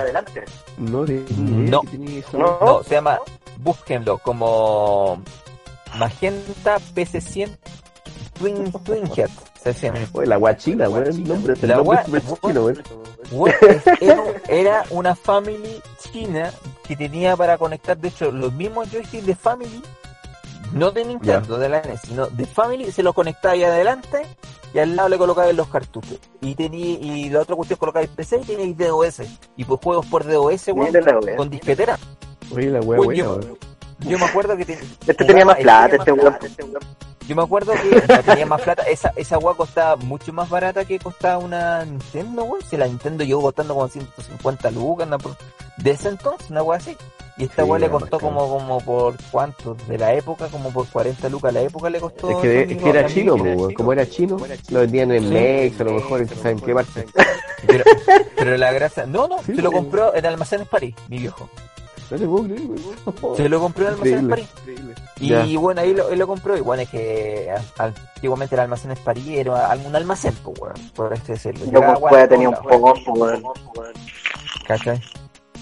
[0.78, 1.82] No, de, No.
[2.34, 2.60] No.
[2.62, 3.20] No, se llama,
[3.58, 5.22] búsquenlo, como
[5.98, 7.58] Magenta PC100
[8.40, 9.30] Twin, Twin Head.
[9.62, 10.00] Se llama.
[10.14, 12.00] Oye, la guachina, weón, el nombre, el La nombre
[12.42, 12.80] chino, es-
[14.02, 16.52] era, era una Family china
[16.88, 19.82] que tenía para conectar, de hecho, los mismos joysticks de Family,
[20.74, 24.26] no de Nintendo, de la NES, sino de Family, se los conectaba ahí adelante
[24.74, 26.20] y al lado le colocaba los cartuchos.
[26.42, 29.22] Y tenía, y la otra cuestión colocaba el PC y tenía el DOS.
[29.58, 30.94] Y pues juegos por DOS, weón,
[31.38, 31.98] con disquetera.
[32.52, 33.58] Oye, la wea weón.
[34.00, 36.38] Yo me acuerdo que te- Este tenía más plata, este weón.
[37.28, 38.84] Yo me acuerdo que no tenía más plata.
[38.84, 42.62] Esa, esa weá costaba mucho más barata que costaba una Nintendo, weón.
[42.68, 45.36] Si la Nintendo llegó costando como 150 lucas, por-
[45.78, 46.96] de ese entonces, una weá así.
[47.40, 50.72] Y esta Sí, weá le era costó como, como por cuánto, de la época, como
[50.72, 51.54] por 40 lucas.
[51.54, 52.30] La época le costó.
[52.30, 53.74] Es que, eso, es que era chino, weón.
[53.74, 54.38] como era chino,
[54.70, 55.30] lo vendían en Sí.
[55.34, 57.06] Mex, a lo mejor, en ¿saben qué parte?
[57.68, 57.84] Pero,
[58.38, 59.06] pero la gracia.
[59.06, 59.78] No, no, Sí, se lo po.
[59.80, 61.50] compró en Almacenes París, mi viejo.
[62.10, 63.36] No te puedo creer, weón.
[63.36, 64.94] Se lo compró en Almacenes Increíble.
[64.96, 65.08] París.
[65.20, 65.60] Y Ya.
[65.60, 66.56] bueno, ahí lo, él lo compró.
[66.58, 71.12] Y bueno, es que antiguamente el almacén es París era algún almacén, pues, weón, por
[71.14, 71.66] así decirlo.
[71.66, 73.44] Yo Llegaba pues tenía un poco, weón.
[74.68, 75.02] ¿cachai?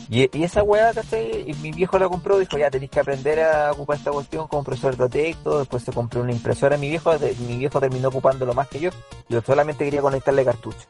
[0.09, 1.49] Y, esa weá, ¿cachai?
[1.49, 4.63] Y mi viejo la compró, dijo, ya tenéis que aprender a ocupar esta cuestión con
[4.63, 7.11] profesor de texto, después se compró una impresora, mi viejo,
[7.47, 8.89] mi viejo terminó ocupándolo más que yo,
[9.27, 10.85] yo solamente quería conectarle cartucho.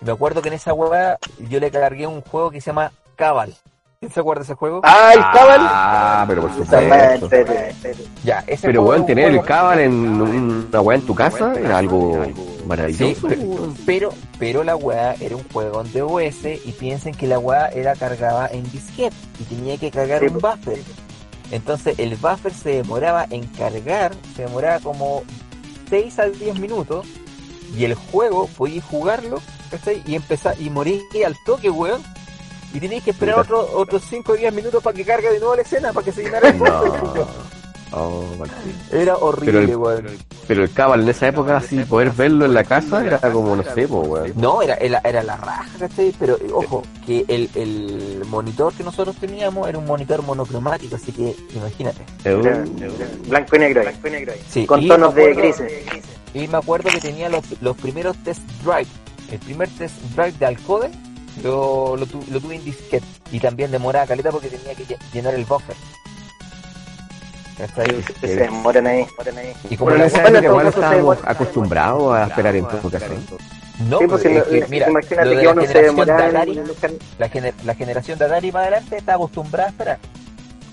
[0.00, 3.54] Me acuerdo que en esa weá yo le cargué un juego que se llama Cabal.
[4.02, 4.80] ¿Quién se acuerda de ese juego?
[4.82, 5.60] Ah, el cabal.
[5.62, 7.30] Ah, pero por supuesto.
[8.24, 11.78] Ya, ese Pero weón, tener el cabal en un- una weá en tu casa era
[11.78, 12.20] algo
[12.66, 13.28] maravilloso.
[13.30, 13.36] Sí,
[13.86, 17.94] pero, pero, la weá era un juego en DOS y piensen que la weá era
[17.94, 20.80] cargada en disquete y tenía que cargar Sí, un buffer.
[21.52, 25.22] Entonces el buffer se demoraba en cargar, se demoraba como
[25.88, 27.06] 6 a 10 minutos
[27.76, 29.38] y el juego podíais jugarlo
[29.70, 30.02] ¿cachai?
[30.04, 32.02] y empezar y morir al toque, weón.
[32.74, 33.54] Y teníais que esperar Puta.
[33.54, 36.12] otro, otros 5 o 10 minutos para que cargue de nuevo la escena, para que
[36.12, 36.58] se llenara el.
[36.58, 37.52] No.
[37.94, 38.24] Oh.
[38.90, 40.06] Era horrible, Pero el- weón.
[40.48, 43.62] Pero el cabal en esa época, así, poder verlo en la casa era como, no
[43.62, 44.32] sé, po, weón.
[44.36, 46.14] No, era, era, era la raja, ¿cachai?
[46.18, 51.12] Pero eh, ojo, que el, el monitor que nosotros teníamos era un monitor monocromático, así
[51.12, 52.00] que imagínate.
[52.24, 52.64] Era-
[53.28, 53.82] Blanco y negro.
[53.86, 54.40] ahí.
[54.48, 55.72] Sí, Con y tonos de grises.
[56.32, 58.88] Y me acuerdo que tenía los, los primeros test drive.
[59.30, 60.90] El primer test drive de Alcode
[61.42, 63.06] lo, lo, tu- lo tuve en disquete.
[63.30, 65.76] Y también demoraba caleta porque tenía que lle- llenar el buffer.
[67.58, 68.02] ¿Cachai?
[68.20, 69.06] Se demoran ahí.
[69.70, 73.06] Y como Bueno, esa época igual estábamos acostumbrados a esperar en todo caso.
[73.88, 75.82] no, Sí, pues, no- que, mira, imagínate que la uno se
[77.18, 79.98] la, gener- la generación de Atari para adelante está acostumbrada a esperar.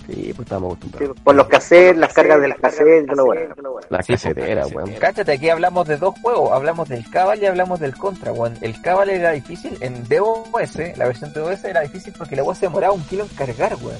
[0.09, 1.17] Sí, pues estábamos Sí, acostumbrados.
[1.23, 3.55] Por los cassettes, las cargas de las cassettes, todo lo bueno.
[3.89, 4.93] La Sí, casetera, pues, weón.
[4.93, 8.57] Cáchate, aquí hablamos de dos juegos, hablamos del Cabal y hablamos del Contra, weón.
[8.61, 12.55] El Cabal era difícil, en DOS, la versión de DOS era difícil porque la weá
[12.55, 13.97] se demoraba un kilo en cargar, weón.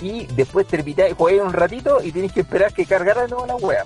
[0.00, 3.56] Y después termináis, jugáis un ratito y tenéis que esperar que cargara de nuevo la
[3.56, 3.84] weá.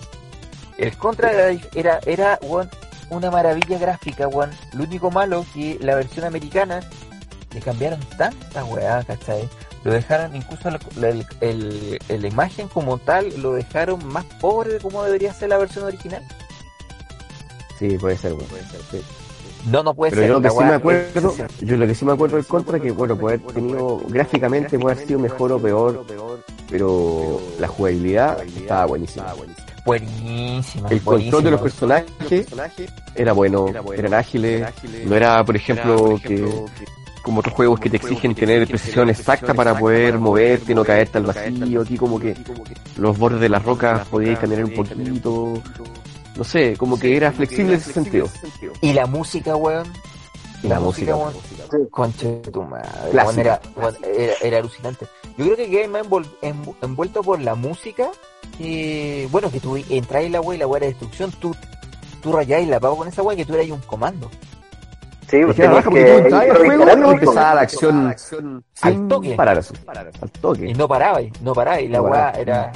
[0.77, 2.69] El Contra era, era, era weón,
[3.11, 4.51] una maravilla gráfica, weón.
[4.75, 6.81] Lo único malo que la versión americana
[7.55, 9.49] le cambiaron tanta weá, ¿cachai?
[9.85, 14.75] Lo dejaron, incluso el, el- el- el- la imagen como tal, lo dejaron más pobre
[14.75, 16.23] de como debería ser la versión original.
[17.79, 18.47] Sí, puede ser, weón.
[18.90, 19.03] Sí.
[19.71, 20.29] No, no puede Pero ser.
[20.29, 22.47] yo lo que la sí me es- acuerdo, yo lo que sí me acuerdo del
[22.47, 26.05] contra que bueno, puede haber tenido gráficamente puede haber sido mejor o peor,
[26.68, 29.27] pero la jugabilidad estaba buenísima.
[29.85, 30.88] Buenísima.
[30.90, 32.47] El control de los personajes
[33.14, 33.66] era bueno,
[33.97, 34.64] eran ágiles,
[35.07, 36.49] no era por ejemplo que
[37.23, 41.27] como otros juegos que te exigen tener precisión exacta para poder moverte, no caerte al
[41.27, 42.35] vacío, aquí como que
[42.97, 45.55] los bordes de las rocas podías caminar un poquito,
[46.37, 48.29] no sé, como que era flexible en ese sentido.
[48.81, 49.87] Y la música, weón.
[50.63, 51.33] Y la música, weón.
[51.91, 52.89] Conche de tu madre.
[53.25, 53.61] Weón, era,
[54.17, 55.07] era, era alucinante.
[55.37, 58.11] Yo creo que quedé más envol- env- envuelto por la música
[58.59, 61.55] que, bueno, que tú entras en la weá y la weá de destrucción, tú,
[62.23, 64.31] tú rayáis la pava con esa weá que tú eras un comando.
[65.33, 68.07] Sí, que además, tenías porque tú entrabas al juego y empezaba la acción
[68.83, 69.35] Al sin toque.
[69.35, 69.64] parar al
[70.27, 70.75] Y toque.
[70.75, 71.90] no parabais, no parabais.
[71.90, 72.38] La No weá paraba.
[72.38, 72.73] era.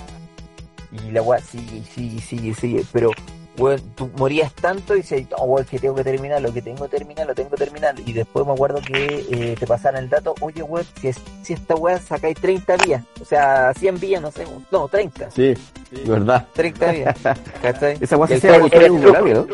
[0.90, 2.84] Y la weá sigue, sigue, sigue, sigue.
[2.92, 3.10] Pero
[3.58, 6.88] weón, tú morías tanto y dices, no, weón, que tengo que terminar, lo que tengo
[6.88, 7.94] que terminar, lo tengo que terminar.
[8.04, 11.52] Y después me acuerdo que eh, te pasaron el dato, oye, weón, si, es- si
[11.52, 15.54] esta weá sacáis 30 vías, o sea, 100 vías, no sé, no, 30, Sí,
[15.90, 16.46] de verdad.
[16.54, 17.16] 30 vías,
[17.60, 17.98] ¿cachai?
[18.00, 19.46] Esa weá Y se el hacía con el Konami, ¿no?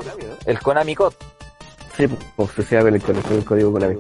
[0.47, 1.17] El Konami Code.
[2.09, 3.97] Sí, pues se hacía con el, con el- con el código Konami.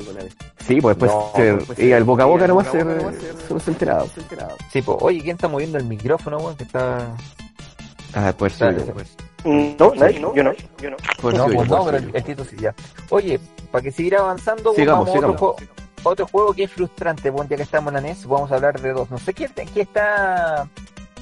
[0.67, 3.71] Sí, pues después No, se pues, iba el boca a boca nomás, se, se, se
[3.71, 4.05] enteraba.
[4.73, 6.57] Sí, pues, oye, ¿quién está moviendo el micrófono, weón?
[6.57, 7.15] Que está...
[8.15, 8.65] Ah, pues sí.
[9.45, 10.97] No, nadie, yo no, yo no.
[11.21, 12.75] Pues no, sí, pues pues no, pero el, el Tito sí, ya.
[13.11, 15.39] Oye, para que seguir avanzando, Sigamos, vamos a otro sigamos.
[15.41, 15.57] juego,
[16.05, 18.81] otro juego que es frustrante, bueno, ya que estamos en la NES, vamos a hablar
[18.81, 19.11] de dos.
[19.11, 20.69] No sé quién, quién está...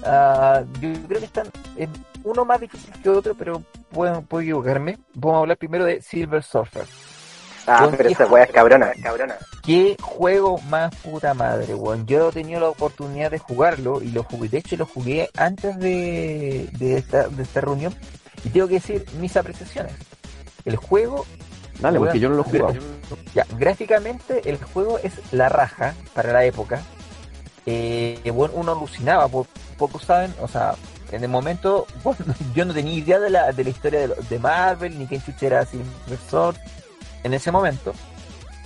[0.05, 1.91] ah, yo creo que están en
[2.25, 4.99] uno más difícil que otro, pero puedo, puedo equivocarme.
[5.15, 6.85] Vamos a hablar primero de Silver Surfer.
[7.67, 9.37] Ah, pero ¿qué esa weá es cabrona, cabrona.
[9.63, 12.07] Qué juego más puta madre, weón.
[12.07, 14.49] Yo he tenido la oportunidad de jugarlo y lo jugué.
[14.49, 17.95] De hecho, lo jugué antes de, de, esta, de esta reunión.
[18.45, 19.93] Y tengo que decir mis apreciaciones.
[20.65, 21.27] El juego,
[21.81, 22.75] Dale, porque yo no lo he jugado.
[23.35, 26.81] ya, gráficamente, el juego es la raja para la época.
[27.67, 30.75] Eh, bueno, uno alucinaba, po- pocos saben, o sea,
[31.13, 34.15] en el momento, bueno, yo no tenía idea de la, de la historia de, lo-
[34.17, 36.55] de Marvel, ni quién chucha era Silver
[37.25, 37.93] en ese momento.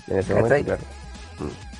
[0.07, 0.83] En ese momento, claro.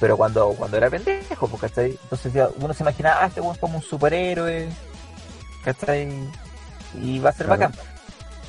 [0.01, 1.99] pero cuando, cuando era pendejo, pues, ¿cachai?
[2.03, 4.69] Entonces ya uno se imaginaba, ah, este weón es como un superhéroe,
[5.65, 6.09] ¿cachai?
[7.01, 7.61] Y va a ser Claro.
[7.61, 7.75] bacán.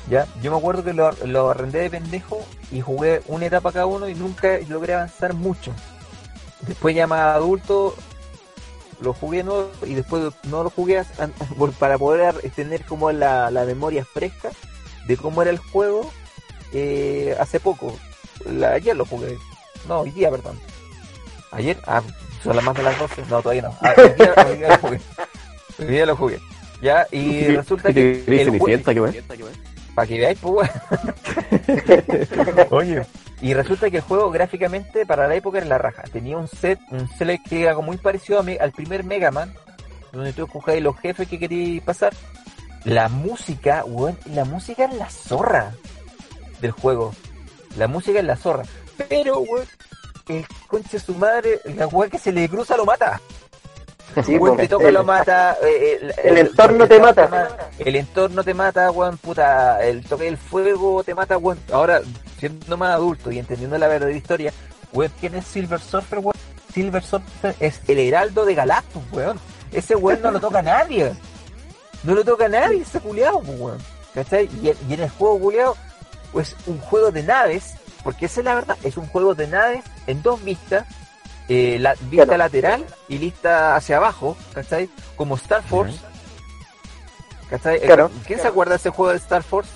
[0.08, 2.38] Ya, yo me acuerdo que lo, lo arrendé de pendejo
[2.70, 5.72] y jugué una etapa cada uno y nunca logré avanzar mucho.
[6.60, 7.94] Después ya más adulto
[9.00, 11.02] lo jugué nuevo y después no lo jugué
[11.78, 14.50] para poder tener como la, la memoria fresca
[15.06, 16.10] de cómo era el juego
[16.72, 17.96] eh, hace poco.
[18.44, 19.36] La- ayer lo jugué.
[19.88, 20.58] No, hoy día, perdón.
[21.52, 21.78] ¿Ayer?
[21.86, 22.02] Ah,
[22.42, 23.22] son las más de las 12.
[23.30, 23.76] No, todavía no.
[23.80, 25.00] Ah, hoy, día, hoy día lo jugué.
[25.78, 26.40] Hoy día lo jugué.
[26.80, 28.22] Ya, y resulta que.
[28.26, 28.50] ¿Qué el
[29.36, 29.54] qué weón?
[29.94, 30.70] Para que veáis, pues.
[32.70, 33.02] Oye.
[33.46, 36.02] Y resulta que el juego gráficamente para la época era la raja.
[36.12, 39.54] Tenía un set, un select que era muy parecido a al primer Mega Man,
[40.10, 42.12] donde tú escogías los jefes que querías pasar.
[42.82, 45.74] La música, weón, la música es la zorra
[46.60, 47.14] del juego.
[47.76, 48.64] La música es la zorra.
[49.08, 49.68] Pero, weón,
[50.26, 53.20] el conche su madre, la weón que se le cruza lo mata.
[54.24, 55.56] Sí, toca el, lo mata.
[55.62, 57.56] eh, el entorno te mata.
[57.78, 59.84] El entorno te mata, weón, puta.
[59.84, 61.58] El toque del fuego te mata, weón.
[61.72, 62.00] Ahora,
[62.38, 64.52] siendo más adulto y entendiendo la verdadera historia,
[64.92, 66.34] weón, ¿quién es Silver Surfer, weón?
[66.72, 69.38] Silver Surfer es el heraldo de Galactus, weón.
[69.72, 71.12] Ese weón no lo toca a nadie.
[72.02, 73.78] No lo toca a nadie, ese culiado, weón.
[74.14, 74.48] ¿Cachai?
[74.62, 75.76] Y, en- y en el juego culiado,
[76.32, 79.84] pues un juego de naves, porque esa es la verdad, es un juego de naves
[80.06, 80.86] en dos vistas,
[81.48, 82.38] eh, la vista Claro.
[82.38, 84.88] lateral y vista hacia abajo, ¿cachai?
[85.16, 85.98] Como Star Force.
[87.50, 87.80] ¿Cachai?
[87.80, 88.10] Claro.
[88.26, 89.70] ¿Quién se acuerda de ese juego de Star Force?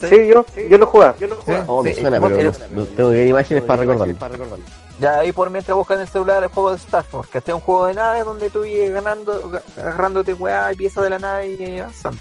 [0.00, 1.14] Sí, yo, yo lo jugaba.
[1.16, 1.26] Sí,
[1.68, 4.58] Oh, me sí, suena, bueno, pero el- no tengo que ver imágenes para recordarlo.
[4.98, 7.52] Ya ahí por mientras buscan en el celular el juego de Star Force, que este
[7.52, 11.10] es un juego de naves donde tú ibas ganando, ga- agarrándote weá y piezas de
[11.10, 12.18] la nave y avanzando.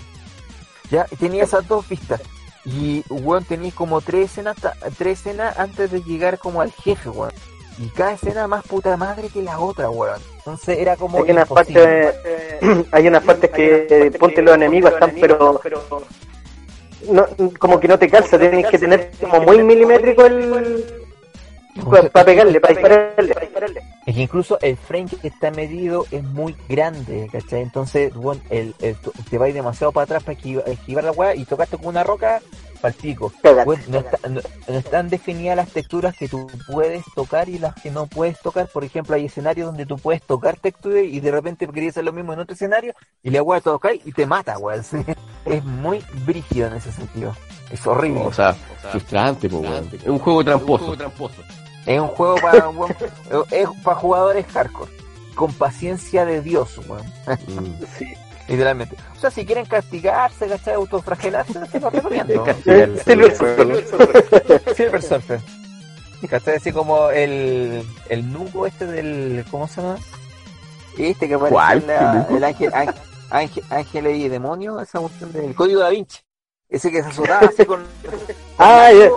[0.91, 2.21] Ya, y tenía esas dos vistas.
[2.65, 4.55] Y weón tenías como tres escenas,
[4.97, 7.33] tres escenas antes de llegar como al jefe, weón.
[7.81, 10.19] Y cada escena más puta madre que la otra, weón.
[10.37, 12.15] Entonces era como Hay unas partes,
[12.91, 15.61] hay unas partes que eh, ponte los enemigos están, pero
[17.09, 17.25] no,
[17.57, 20.83] como que no te calza, tienes que tener como muy milimétrico el
[22.11, 23.81] para pegarle, para dispararle.
[24.05, 27.61] Es que incluso el frame que está medido es muy grande, ¿cachai?
[27.61, 28.97] Entonces, bueno, el, el-
[29.29, 31.87] te va a ir demasiado para atrás para esquivar, esquivar la weá y tocaste con
[31.87, 32.41] una roca,
[32.79, 33.31] para el pico.
[33.41, 33.65] Cagaste.
[33.65, 37.75] Bueno, no, está- no- no están definidas las texturas que tú puedes tocar y las
[37.75, 38.67] que no puedes tocar.
[38.67, 42.13] Por ejemplo, hay escenarios donde tú puedes tocar texturas y de repente querías hacer lo
[42.13, 44.55] mismo en otro escenario y la weá toca y te mata.
[44.83, 44.97] Sí.
[45.45, 47.35] Es muy brígido en ese sentido.
[47.71, 48.21] Es horrible.
[48.21, 48.53] O sea,
[48.91, 49.89] frustrante, po, weón.
[49.93, 50.95] Es un juego tramposo.
[51.85, 52.95] Es un juego para weón,
[53.51, 54.91] es para jugadores hardcore.
[55.35, 57.05] Con paciencia de Dios, weón.
[57.47, 57.83] Mm.
[57.97, 58.05] Sí.
[58.49, 58.95] Literalmente.
[59.15, 60.73] O sea, si quieren castigarse, ¿cachai?
[60.73, 62.45] Autofragelarse, se lo recomiendo.
[63.05, 63.85] Silver Surfer.
[64.75, 65.39] Silver Surfer.
[66.29, 66.55] ¿Cachai?
[66.57, 69.45] Así como el, el nuco este del.
[69.51, 69.97] ¿Cómo se llama?
[70.97, 71.55] Este que aparece
[71.87, 72.73] la- el ángel,
[73.31, 76.19] ángel, ángel, y demonios, esa cuestión del código da Vinci.
[76.67, 77.83] Ese que se azotaba así con.
[78.61, 78.89] Ah.
[78.91, 79.09] Eh,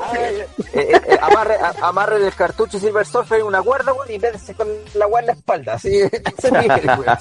[0.72, 4.68] eh, eh, amarre, a- amarre del cartucho Silver Surfer en una cuerda, y véndese con
[4.94, 5.72] la weá en la espalda.
[5.74, 5.98] Así,
[6.38, 7.18] ese nivel, weón.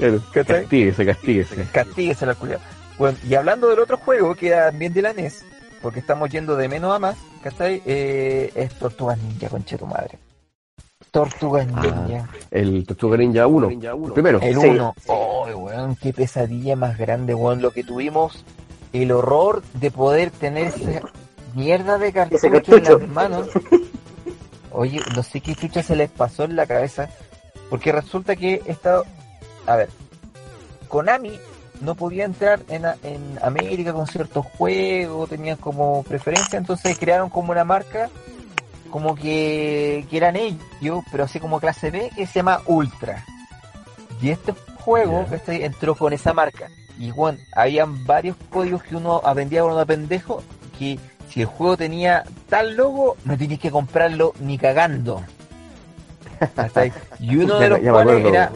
[0.00, 1.66] Claro, castíguese, castíguese.
[1.72, 2.60] Castíguese la culiao.
[2.98, 5.44] Bueno, y hablando del otro juego que era también de la NES,
[5.82, 7.82] porque estamos yendo de menos a más, ¿cachai?
[7.86, 10.18] Eh, es Tortugas Ninja, conche tu madre.
[11.10, 12.28] Tortugas Ah, Ninja.
[12.50, 13.68] El Tortuga Ninja 1.
[13.70, 14.38] El primero.
[14.42, 14.66] el sí.
[14.68, 14.94] 1.
[15.06, 17.62] Oh, weón, qué pesadilla más grande, weón.
[17.62, 18.44] Lo que tuvimos
[18.92, 21.00] el horror de poder tener esa
[21.54, 23.48] mierda de cartucho, en las manos.
[24.72, 27.08] Oye, no sé qué chucha se les pasó en la cabeza,
[27.70, 29.02] porque resulta que esta,
[29.66, 29.88] a ver,
[30.88, 31.38] Konami
[31.80, 37.52] no podía entrar en, en América con ciertos juegos, tenían como preferencia, entonces crearon como
[37.52, 38.10] una marca,
[38.90, 43.24] como que, que eran ellos, pero así como clase B, que se llama Ultra.
[44.20, 45.38] Y este juego Ya.
[45.38, 45.64] ¿cachai?
[45.64, 46.68] entró con esa marca.
[46.98, 50.42] Y bueno, habían varios códigos que uno aprendía con uno pendejo,
[50.78, 50.98] que
[51.30, 55.22] si el juego tenía tal logo, no tenías que comprarlo ni cagando.
[57.20, 58.50] Y uno de los cuales era,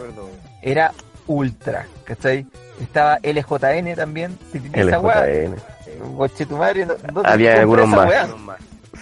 [0.65, 0.93] era
[1.27, 2.47] Ultra, ¿cachai?
[2.81, 5.55] Estaba LJN también, si tenías esa weá, LJN.
[6.17, 8.09] coche tu madre, no, no te Había algunos más.
[8.09, 8.27] weá,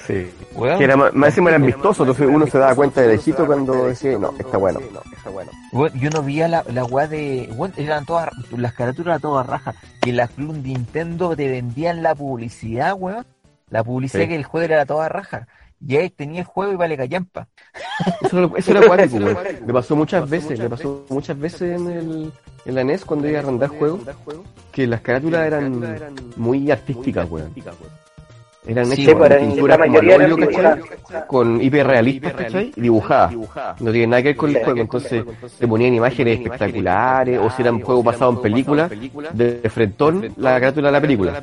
[0.07, 0.31] Sí.
[0.79, 3.87] Que era más, más encima eran vistosos, entonces uno se daba cuenta de lejito cuando
[3.87, 4.81] decía, no, está bueno.
[5.17, 5.51] Está bueno.
[5.95, 7.49] Yo no veía la, la weá de.
[7.57, 8.31] weón, eran todas.
[8.57, 9.77] Las carátulas eran todas rajas.
[10.05, 13.25] Y en la Club Nintendo te vendían la publicidad, weón.
[13.71, 14.29] La publicidad Sí.
[14.29, 15.47] que el juego era toda raja.
[15.87, 17.49] Y ahí tenía el juego y vale callampa.
[18.23, 19.37] Eso era, eso era cuático, güey.
[19.67, 22.33] Me pasó muchas veces, me pasó muchas veces en el
[22.65, 24.01] en la NES cuando iba a arrendar juegos,
[24.71, 27.53] que las carátulas eran muy artísticas, weón.
[28.65, 31.27] Eran Sí, hechas con la pinturas como óleo, ¿cachai?
[31.27, 32.73] Con hiperrealistas, ¿cachai?
[32.77, 33.35] Y dibujadas.
[33.81, 35.25] No tiene nada que ver con el juego, entonces
[35.59, 38.91] te ponían imágenes espectaculares, o si eran juegos basados en películas,
[39.33, 41.43] de, de frentón la carátula de la película.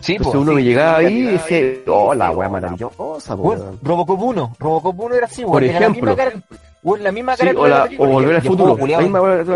[0.00, 0.56] Sí, Entonces po, uno sí.
[0.56, 3.78] me llegaba ahí y decía, oh, la weá maravillosa, Weón, weón.
[3.82, 4.56] Robocop 1.
[4.58, 5.52] Robocop 1 era así, weón.
[5.52, 6.04] Por era ejemplo.
[6.04, 6.42] La misma, cara,
[6.82, 8.72] weón, la misma Sí, carátula o, la, o volver al futuro.
[8.72, 8.76] O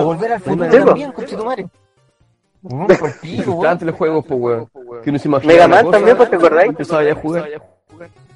[0.04, 1.66] volver al futuro Sí, también, conchetumare.
[3.70, 4.68] Entre los juegos, pues, weón.
[5.02, 6.68] Que uno se imaginaba Mega Man también, pues, ¿te acordáis?
[6.70, 7.48] Empezaba ya a jugar.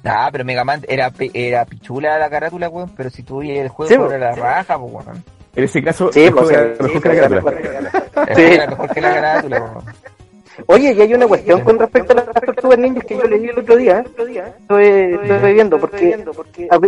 [0.03, 2.89] Ah, pero Mega Man era, era pichula la carátula, weón.
[2.95, 5.23] Pero si tú el juego, Sí, era la raja, pues, weón.
[5.55, 8.35] En ese caso, Sí, pues, mejor sí, que la pues, carátula.
[8.35, 8.57] Sí.
[8.69, 9.85] mejor que la carátula, weón.
[10.67, 13.59] Oye, y hay una cuestión con respecto a las tortugas ninjas que yo leí el
[13.59, 13.99] otro día.
[13.99, 16.17] Estoy, estoy viendo porque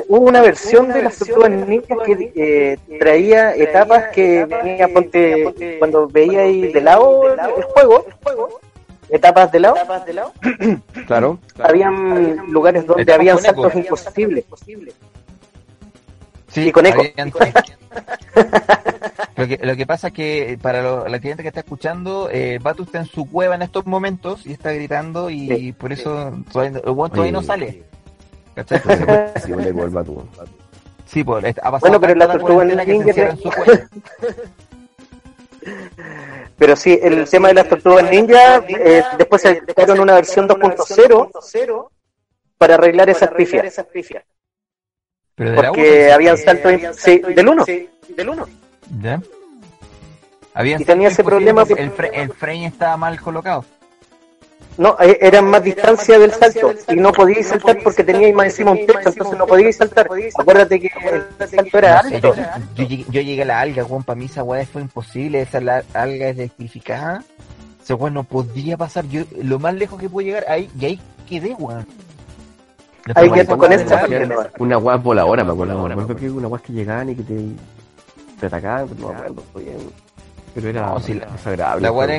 [0.07, 6.07] hubo una versión de las tortugas ninjas que eh, traía etapas que venía, ponte, cuando
[6.07, 8.05] veía ahí de lado el, juego,
[9.09, 9.77] etapas de lado,
[11.07, 11.39] Claro.
[11.59, 14.45] habían lugares donde habían saltos imposibles.
[16.49, 17.01] Sí, Y con eco.
[17.01, 17.31] habían-
[19.37, 22.59] lo, que, lo que pasa es que para lo- la gente que está escuchando, eh,
[22.61, 25.71] Batu está en su cueva en estos momentos y está gritando y Sí.
[25.73, 27.83] por eso todavía, el weón todavía no sale.
[28.55, 28.79] ¿Cachai?
[29.45, 30.29] Sí, vato, weón.
[31.05, 33.79] Sí, pues ha pasado Bueno, pero la tortuga cuarentena que se ninja en su cueva.
[36.57, 41.89] Pero sí, el tema de las tortugas ninja, eh, después se sacaron una versión 2.0
[42.57, 43.75] para arreglar esas pifias.
[45.35, 47.65] Pero Porque habían saltos im- sí, del 1.
[48.15, 48.47] Del 1.
[49.01, 49.21] ¿Ya?
[50.53, 53.63] Habían Y tenía ese problema porque El, fre- el frame estaba mal colocado.
[54.77, 58.71] No, eh, eran más distancia del salto y no podíais saltar porque teníais más encima
[58.71, 60.07] un techo, entonces no podíais saltar.
[60.37, 62.35] Acuérdate que el salto era alto.
[62.35, 62.43] yo,
[62.75, 65.61] yo llegué, yo llegué a la alga, weón, para mí esa weá fue imposible, esa
[65.61, 67.23] la- alga es electrificada.
[67.83, 71.01] Esa weá no podía pasar, yo lo más lejos que pude llegar, ahí, y ahí
[71.27, 71.87] quedé, weón.
[73.15, 74.05] Ahí quedó esa con weá esta.
[74.59, 75.87] Una guas voladora, me acuerdo.
[75.87, 77.33] Me acuerdo que una guas que llegaban y que te,
[78.41, 79.77] no me acuerdo bien.
[80.55, 81.81] Pero era No, sí, la- desagradable.
[81.83, 82.15] La era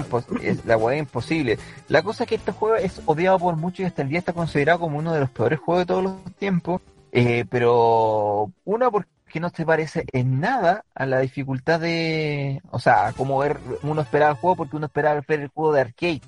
[0.92, 1.58] era imposible.
[1.88, 4.32] La cosa es que este juego es odiado por muchos y hasta el día está
[4.32, 6.80] considerado como uno de los peores juegos de todos los tiempos.
[7.10, 9.08] Eh, pero una porque
[9.40, 14.32] no se parece en nada a la dificultad de, o sea, como ver uno esperaba
[14.32, 16.20] el juego porque uno esperaba ver el juego de arcade.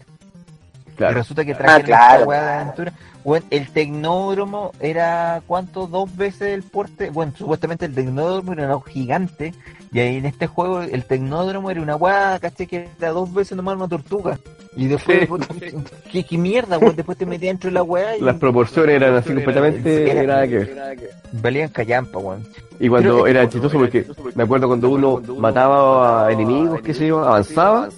[0.89, 1.15] Y Claro.
[1.15, 2.15] resulta que trajeron claro.
[2.15, 2.93] esta weá de aventura.
[3.25, 7.11] Bueno, el tecnódromo era cuánto, dos veces el porte.
[7.11, 9.55] Bueno, supuestamente el tecnódromo era un gigante.
[9.93, 13.57] Y ahí en este juego el tecnódromo era una weá, caché que era dos veces
[13.57, 14.39] nomás una tortuga.
[14.77, 15.75] Y después, Sí.
[16.13, 16.95] ¿qué, qué mierda, weón.
[16.95, 20.47] Después te metías dentro de la weá y Las proporciones eran así completamente Era- nada
[20.47, 20.97] que ver.
[21.33, 22.47] valían callampa, weón.
[22.79, 27.09] Y cuando Pero- era chistoso porque me acuerdo cuando uno mataba a enemigos, qué sé
[27.09, 27.89] yo, avanzaba,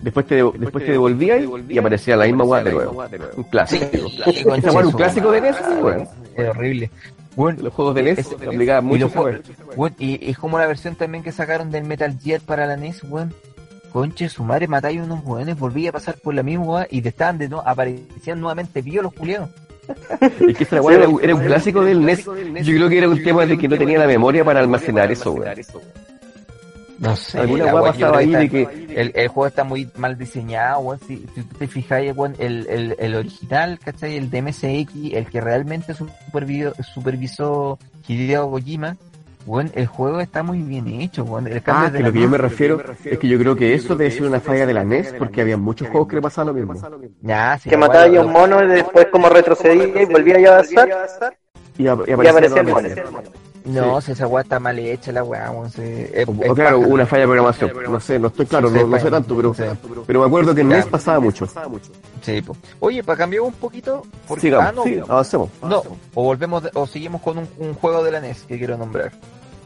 [0.00, 3.04] después te, después te devolvía y aparecía la misma weá de nuevo.
[3.36, 3.86] Un clásico.
[4.32, 6.08] Sí, un clásico de NES, weón.
[6.36, 6.90] Era horrible.
[7.36, 9.08] Bueno, Los juegos de NES Ese- aplicaban y mucho
[9.76, 13.04] weón, y es como la versión también que sacaron del Metal Gear para la NES,
[13.04, 13.32] weón.
[13.92, 17.38] Conche, su madre matáis unos weones, volví a pasar por la misma y te estaban
[17.38, 19.50] de nuevo, aparecían nuevamente vivos los culiados.
[20.48, 22.24] Es que esa weá era, un- era un clásico del NES.
[22.24, 25.32] Yo creo que era un tema de que no tenía la memoria para almacenar eso,
[25.32, 25.54] weón.
[26.98, 28.62] No sé, Alguna weá pasaba ahí de que
[28.96, 31.00] el, el juego está muy mal diseñado, weón.
[31.06, 34.16] Si, si tú te fijáis, weón, el, el, el original, ¿cachai?
[34.16, 37.78] El de MSX, el que realmente supervisó, supervisó
[38.08, 38.96] Hideo Kojima,
[39.44, 41.48] Bueno, el juego está muy bien hecho, bueno.
[41.48, 43.74] El cambio Ah, de que lo que yo me refiero es que yo creo que
[43.74, 46.54] eso debe ser una falla de la NES porque había muchos juegos que le pasaban
[46.54, 46.74] lo mismo.
[47.20, 50.52] Ya, sí, Que mataba lo- un mono y después como retrocedía y volvía ya a
[50.54, 51.36] avanzar
[51.78, 52.88] Y, y aparecía el mono.
[53.66, 55.82] No, si esa weá está mal hecha, la weá, weón, sí.
[55.82, 57.72] Es- O, es claro, una falla de programación.
[57.90, 59.36] No sé, no estoy claro, Sí, no, sé tanto,
[60.06, 60.76] pero, me acuerdo que en Ya.
[60.76, 61.46] NES pasaba mucho.
[62.22, 62.56] Sí, po.
[62.80, 65.48] Oye, para cambiar un poquito, porque Sigamos, ah, no, avancemos.
[65.62, 65.82] no,
[66.14, 69.12] o volvemos de- o seguimos con un, un juego de la NES que quiero nombrar.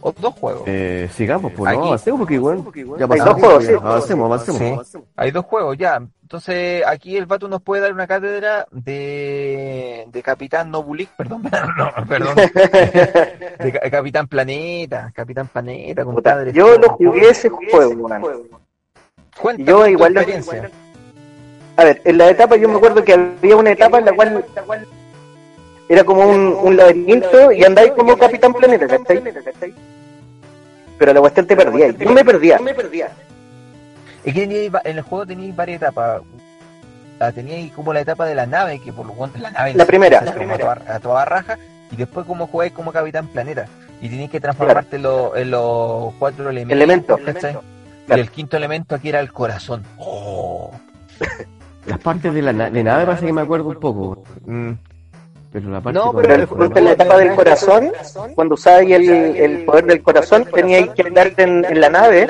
[0.02, 0.62] O dos juegos.
[0.66, 1.78] Eh, sigamos, pues Aquí.
[1.78, 2.64] no, avancemos porque igual
[2.98, 3.26] ya Hay pasamos.
[3.26, 3.72] dos juegos, sí.
[3.74, 4.88] Avancemos, avancemos.
[4.88, 4.98] Sí.
[5.16, 6.00] Hay dos juegos, ya.
[6.22, 11.42] Entonces, aquí el Vato nos puede dar una cátedra de, de Capitán Nobulik, perdón,
[11.76, 12.34] no, perdón,
[13.58, 16.52] de Ca- Capitán Planeta, Capitán Planeta, compadre.
[16.52, 18.22] Yo lo jugué ese juego, man.
[19.58, 20.70] Yo tu igual lo- experiencia.
[21.76, 24.44] A ver, en la etapa yo me acuerdo que había una etapa en la cual
[25.90, 29.22] era como un, un laberinto y andáis como Capitán Planeta, ¿cachai?
[30.98, 31.88] Pero la cuestión te perdía.
[31.90, 32.60] Yo me perdía.
[34.24, 36.22] Es que teníais va- en el juego teníais varias etapas.
[37.18, 39.84] Ah, Teníais como la etapa de la nave, que por lo cual la nave La
[39.84, 40.72] primera, la como primera.
[40.72, 41.58] A, toda, a toda raja,
[41.90, 43.66] y después como jugáis como Capitán Planeta.
[44.00, 46.72] Y teníais que transformarte en, los, en los cuatro elementos.
[46.76, 47.20] Elementos.
[47.20, 47.58] ¿cachai?
[48.08, 49.84] Y el quinto elemento aquí era el corazón.
[49.98, 50.70] Oh.
[51.86, 54.22] Las partes de la na- de nave parece que me acuerdo un poco.
[54.46, 54.70] Mm.
[55.52, 57.92] Pero la parte No, Pero el- en la etapa del corazón,
[58.34, 62.26] cuando usabas el, el poder del corazón, teníais que andarte en, en la nave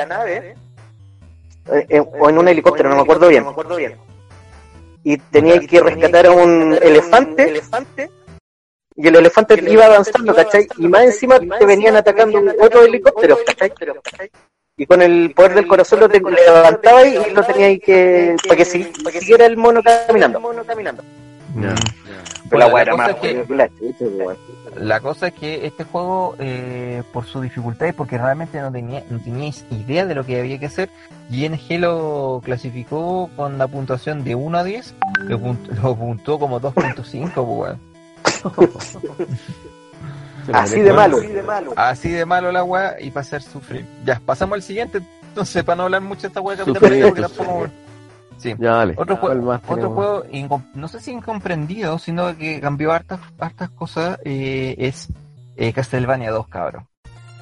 [1.72, 3.44] eh, eh, o en un helicóptero, no me acuerdo bien.
[5.04, 7.44] Y teníais que rescatar a un elefante
[8.96, 10.66] y el elefante iba avanzando, ¿cachai?
[10.78, 13.72] Y más encima te venían atacando otros helicópteros, ¿cachai?
[14.76, 18.34] Y con el poder del corazón lo te le levantabas y lo teníais que.
[18.46, 20.40] para que si- para que siguiera el mono caminando.
[22.51, 24.36] La cosa es que- la chucha, weón.
[24.76, 29.03] La cosa es que este juego, eh, por su dificultad y porque realmente no, tenía,
[29.11, 30.90] no teníais idea de lo que había que hacer,
[31.30, 34.94] ING lo clasificó con la puntuación de 1 a 10,
[35.24, 37.78] lo, punt- lo puntó como 2.5, pues, weón.
[40.46, 41.18] Se la Así de malo.
[41.76, 43.84] Así de malo la weá y para hacer sufrir.
[44.05, 47.66] Ya, pasamos al siguiente, entonces para no hablar mucho de esta weá de porque tampoco...
[48.41, 48.55] Sí.
[48.59, 48.95] Ya, dale.
[48.97, 49.95] Otro, ¿Cuál juego, más otro tenemos?
[49.95, 55.09] juego, no sé si incomprendido, sino que cambió hartas, hartas cosas, eh, es
[55.57, 56.86] eh, Castlevania 2, cabrón.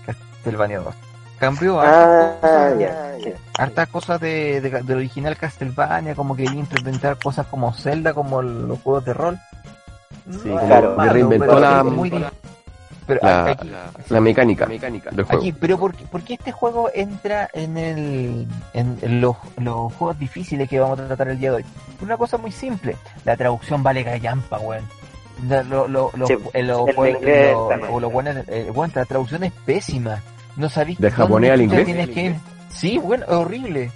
[0.05, 0.95] Castlevania 2.
[1.39, 3.15] Cambió hartas, Ah, cosas, ya.
[3.23, 3.33] sí.
[3.59, 8.43] hartas cosas de, de- del original Castlevania, como que quería implementar cosas como Zelda, como
[8.43, 9.39] los juegos de rol.
[10.43, 10.97] Sí, No, Claro.
[10.97, 12.11] que reinventó pero la, muy
[13.09, 13.71] pero la, aquí,
[14.11, 14.79] la mecánica del
[15.25, 15.41] juego.
[15.41, 20.17] Aquí, pero ¿por qué, por qué este juego entra en, el, en, los, los juegos
[20.21, 21.65] difíciles que vamos a tratar el día de hoy?
[22.01, 22.95] Una cosa muy simple,
[23.25, 24.85] la traducción vale gallampa, weón.
[25.49, 30.23] La- Lo, lo, lo, Sí, eh, lo- eh, bueno, la traducción es pésima.
[30.57, 31.85] No sabéis ¿De japonés al inglés?
[31.87, 32.35] tienes que.
[32.71, 33.91] Sí, bueno, es horrible.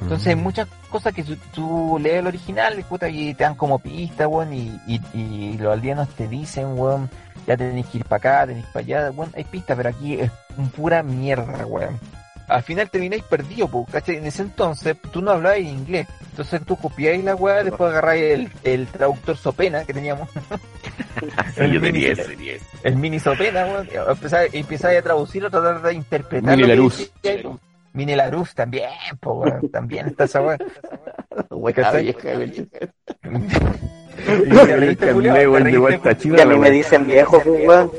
[0.00, 3.78] Entonces hay muchas cosas que tú, tú lees el original puta, y te dan como
[3.78, 7.08] pista, weón, y, y, y los aldeanos te dicen, weón,
[7.46, 10.30] ya tenéis que ir para acá, tenéis para allá, weón, hay pistas, pero aquí es
[10.56, 11.98] un pura mierda, weón.
[12.46, 14.16] Al final termináis perdido, po, ¿cachai?
[14.16, 18.50] En ese entonces tú no hablabas inglés, entonces tú copiáis la weá, después agarráis el,
[18.64, 20.28] el traductor Sopena que teníamos,
[21.54, 22.60] Sí, yo tenía mini- ese.
[22.82, 26.54] el mini Sopena, weón, empezáis, empezáis a traducirlo, tratar de interpretar.
[26.56, 27.10] Mini Larus.
[27.94, 28.90] Mini Larus también,
[29.20, 30.58] po, weón, también está esa weá.
[36.36, 37.90] Y a mí me dicen viejo, pues, weón.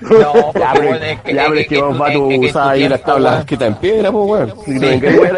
[0.00, 2.88] No, Ya, pero, bueno, es que- ya, pero es que vos tú- usar tu ahí
[2.88, 4.54] las tablas están en piedra, pues, weón.
[4.64, 5.36] Si no vengáis, weón.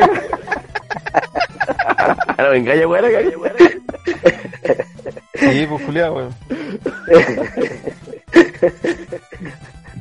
[2.38, 3.04] No vengáis, weón.
[5.34, 6.34] Sí, pues Julián, weón.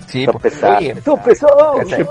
[0.07, 1.79] Sí, pues, pesados.
[1.79, 2.05] ¿cachai?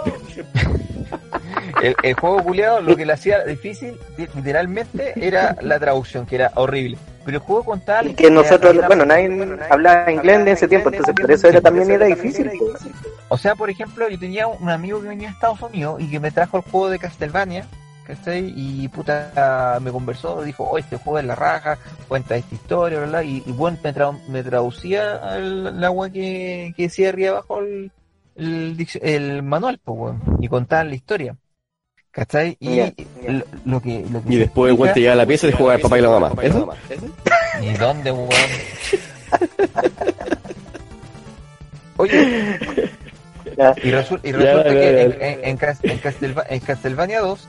[1.83, 6.37] el, el juego culiado lo que le hacía difícil li- literalmente era la traducción, que
[6.37, 6.99] era horrible.
[7.31, 9.28] Pero el juego contaba la Y que nosotros, era- bueno, nadie
[9.70, 12.51] hablaba inglés en ese tiempo, entonces por eso era también era difícil.
[13.28, 16.18] O sea, por ejemplo, yo tenía un amigo que venía a Estados Unidos y que
[16.18, 17.66] me trajo el juego de Castlevania,
[18.05, 18.53] ¿cachai?
[18.57, 21.78] Y puta, me conversó, dijo, oh, este juego es la raja,
[22.09, 26.72] cuenta esta historia, bla, bla, y, y bueno, me, tra- me traducía el, agua que,
[26.76, 27.93] que decía arriba abajo el,
[28.35, 31.37] el, el manual, pues, weón, y contaban la historia.
[32.13, 32.57] ¿Cachai?
[32.59, 32.93] Y Ya,
[33.29, 35.75] lo, lo que, lo que Y después, weón, te llega a la pieza y juega
[35.77, 36.33] el papá y la mamá.
[36.43, 36.69] ¿Eso?
[37.63, 38.29] ¿Y dónde, weón?
[41.97, 42.59] Oye,
[43.57, 43.75] Ya.
[43.83, 45.01] y, resu- y Ya, resulta ya, que ya.
[45.03, 47.49] en, en, en en Castelva- en Castlevania 2,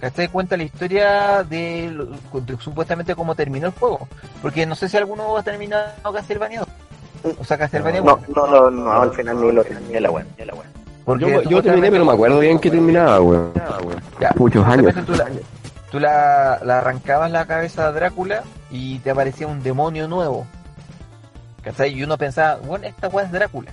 [0.00, 0.28] ¿cachai?
[0.28, 2.06] Cuenta la historia de,
[2.44, 4.08] de supuestamente cómo terminó el juego.
[4.40, 6.64] Porque no sé si alguno ha terminado Castlevania
[7.24, 7.36] 2.
[7.38, 8.34] O sea, Castlevania No, 1.
[8.34, 10.26] no, no, no, al final ni lo terminé la weón.
[11.04, 13.52] Porque Yo, terminé, pero no me acuerdo bien que terminaba, weón.
[14.20, 14.94] Ya, Muchos años.
[15.04, 15.26] Tú, la,
[15.90, 20.46] tú la, la arrancabas la cabeza a Drácula y te aparecía un demonio nuevo.
[21.62, 21.92] ¿Cachai?
[21.92, 23.70] Y uno pensaba, bueno, esta weá es Drácula.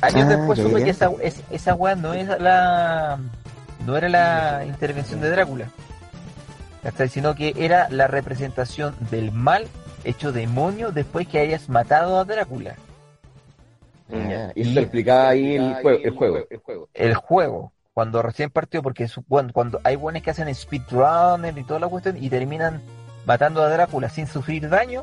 [0.00, 3.18] Años Ah, después supe que esa, es- esa weá no es la
[3.86, 5.66] no era la intervención de Drácula.
[6.82, 7.08] ¿Cachai?
[7.08, 9.66] Sino que era la representación del mal
[10.04, 12.74] hecho demonio después que hayas matado a Drácula.
[14.08, 15.98] Ya, Y eso te explicaba ahí el juego.
[16.50, 16.88] El juego.
[16.94, 21.64] el juego cuando recién partió porque su- cuando, cuando hay buenos que hacen speedrunner y
[21.64, 22.80] toda la cuestión y terminan
[23.26, 25.02] matando a Drácula sin sufrir daño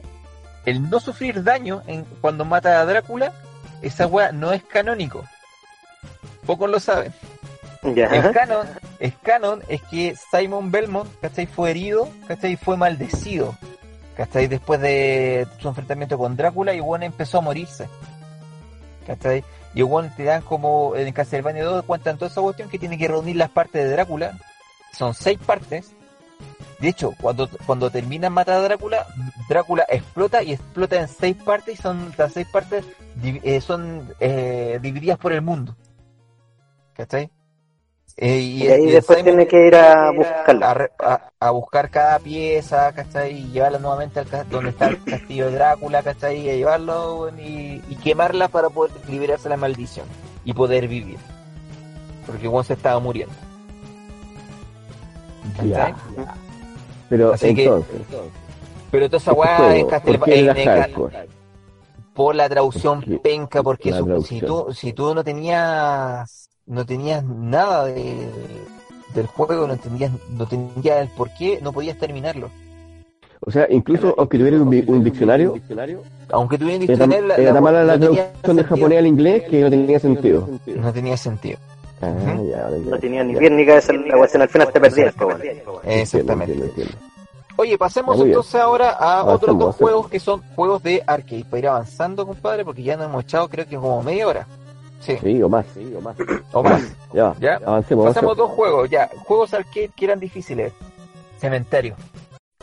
[0.66, 3.34] el no sufrir daño en cuando mata a Drácula
[3.82, 5.26] esa wea no es canónico
[6.45, 7.14] pocos lo saben
[7.84, 8.32] el Ya.
[8.32, 8.66] canon
[8.99, 11.45] es canon es que Simon Belmont ¿cachai?
[11.45, 12.53] fue herido ¿cachai?
[12.53, 13.56] y fue maldecido
[14.16, 14.47] ¿cachai?
[14.47, 17.88] después de su enfrentamiento con Drácula y bueno empezó a morirse
[19.06, 19.43] ¿cachai?
[19.74, 23.08] y bueno, te dan como en Castlevania 2 cuentan toda esa cuestión que tiene que
[23.08, 24.38] reunir las partes de Drácula
[24.93, 25.93] son seis partes
[26.80, 29.06] de hecho cuando, cuando terminan matar a Drácula
[29.49, 32.86] Drácula explota y explota en seis partes y son las seis partes
[33.24, 35.76] eh, son eh, divididas por el mundo
[36.93, 37.30] ¿cachai?
[38.18, 40.72] Eh, Y ahí y después tiene que ir a buscarla.
[40.72, 43.34] a, re- a- a buscar cada pieza, ¿cachai?
[43.39, 46.39] Y llevarla nuevamente al donde está el castillo de Drácula, ¿cachai?
[46.39, 50.05] Y a llevarlo y, y quemarla para poder liberarse de la maldición
[50.45, 51.18] y poder vivir.
[52.26, 53.34] Porque Juan se estaba muriendo.
[55.63, 55.95] Ya.
[57.09, 58.01] Pero Así que- entonces,
[58.91, 59.89] Pero toda esa este weá juego,
[61.09, 61.28] es
[62.13, 67.24] ¿por la traducción Porque- penca, porque su- si tú, si tú no tenías, no tenías
[67.24, 68.28] nada de,
[69.13, 72.49] del juego, no entendías, no entendías el por qué, no podías terminarlo.
[73.41, 75.53] O sea, incluso aunque tuviera un, di- un diccionario,
[76.32, 78.55] Aunque tuviera un era tan, diccionario, la- era la- tan mala la no tenía traducción
[78.57, 78.78] de sentido.
[78.78, 80.49] japonés al inglés que no tenía sentido.
[80.66, 81.57] No tenía sentido.
[82.01, 82.13] Ah,
[82.49, 85.41] ya, No tenía ni pie ni cabeza la cuestión, al final te perdías, weón.
[85.86, 86.53] Exactamente.
[86.53, 86.93] Entiendo, entiendo.
[87.57, 88.28] Oye, pasemos bien.
[88.30, 91.45] entonces ahora a otros dos juegos que son juegos de arcade.
[91.45, 94.47] Para ir avanzando, compadre, porque ya nos hemos echado creo que como media hora.
[95.00, 96.16] Sí, Sí, o más, sí, o más.
[96.52, 96.82] o más.
[97.14, 97.56] Ya, Ya.
[97.66, 98.38] avancemos, Pasamos avancemos.
[98.38, 99.10] dos juegos, ya.
[99.26, 100.74] Juegos arcade que eran difíciles.
[101.39, 101.96] Cementerio.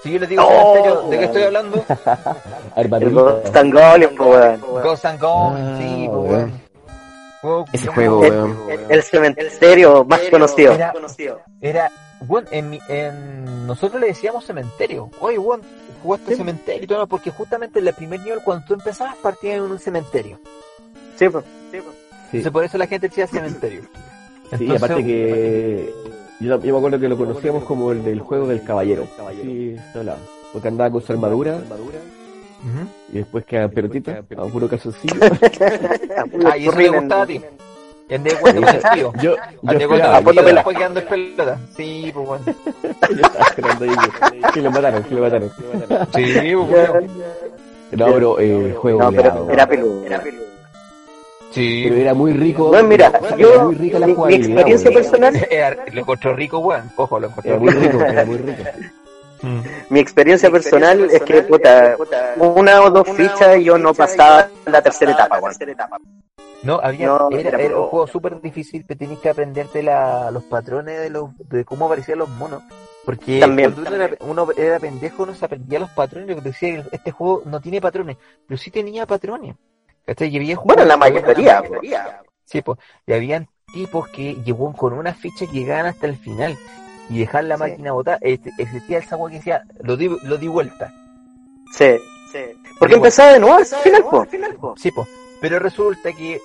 [0.03, 1.85] Si yo les digo Oh, cementerio, ¿de qué estoy hablando?
[2.77, 3.13] El.
[3.15, 4.61] Ghost and Goblin, po, weón.
[4.83, 6.29] Ghost and Gone, sí, pues, weón.
[6.31, 6.63] weón.
[7.43, 8.59] Juego- Ese juego, El, weón.
[8.71, 10.73] el- el cementerio más conocido.
[10.73, 10.93] Era-
[11.61, 11.91] Era,
[12.23, 15.11] bueno, en, mi- en nosotros le decíamos cementerio.
[15.21, 15.63] Oye, bueno,
[16.03, 19.63] jugaste cementerio y todo, porque justamente en el primer nivel, cuando tú empezabas, partías en
[19.63, 20.39] un cementerio.
[21.17, 21.43] Sí, po.
[21.71, 21.79] Sí.
[22.33, 23.83] Entonces, por eso la gente decía cementerio.
[23.83, 25.95] Sí, Entonces, aparte que
[26.41, 29.07] yo, yo me acuerdo que lo conocíamos como el del juego del caballero.
[29.43, 29.77] Sí.
[30.53, 31.61] Porque andaba con su armadura
[33.13, 35.15] y después quedaba pelotita, a puro calzoncillo.
[36.45, 37.41] Ah, y eso le gustaba a ti.
[38.41, 39.13] Con el tío.
[39.23, 40.21] Yo, yo yo tío esperaba.
[40.21, 41.59] después quedando en pelota.
[41.77, 42.45] Sí, pues bueno.
[43.11, 45.51] Yo estaba esperando ahí que, que lo mataron, que lo mataron.
[46.15, 47.01] Sí, pues bueno.
[47.93, 49.47] No, pero eh, el juego No, oleado.
[49.47, 50.05] pero era peludo.
[50.05, 50.45] Era peludo.
[51.53, 51.85] Sí.
[51.85, 52.69] Pero era muy rico.
[52.69, 56.91] Bueno, mira, yo, muy rica la mi, experiencia personal, Era- lo encontró rico, weón.
[56.97, 58.01] Ojo, lo encontró Era muy rico.
[58.01, 58.63] era muy rico.
[59.45, 59.61] Mm.
[59.91, 61.97] mi experiencia personal es que, puta,
[62.37, 65.53] una o dos fichas y yo no pasaba la tercera etapa, weón.
[66.63, 70.31] No, había, No, era, era era un juego súper difícil que tenías que aprenderte la,
[70.31, 72.63] los patrones de los de cómo aparecían los monos.
[73.05, 73.73] Porque También.
[73.73, 77.43] cuando uno era, uno era pendejo no se aprendía los patrones, porque decía este juego
[77.45, 79.57] no tiene patrones, pero sí tenía patrones.
[80.07, 80.29] ¿Cachai?
[80.29, 81.81] Y había Bueno, la mayoría, po.
[82.45, 82.79] Sí, pues.
[83.07, 86.57] Y habían tipos que llegó con una ficha que llegaban hasta el final
[87.09, 87.61] y dejar la Sí.
[87.61, 88.19] máquina botada.
[88.21, 90.93] Este, existía el agua que decía, lo di, lo di vuelta.
[91.77, 91.97] Sí,
[92.33, 92.39] sí.
[92.79, 93.65] Porque empezaba de nuevo al
[94.27, 94.75] final, po.
[94.77, 95.09] Sí, pues.
[95.41, 96.41] Pero resulta que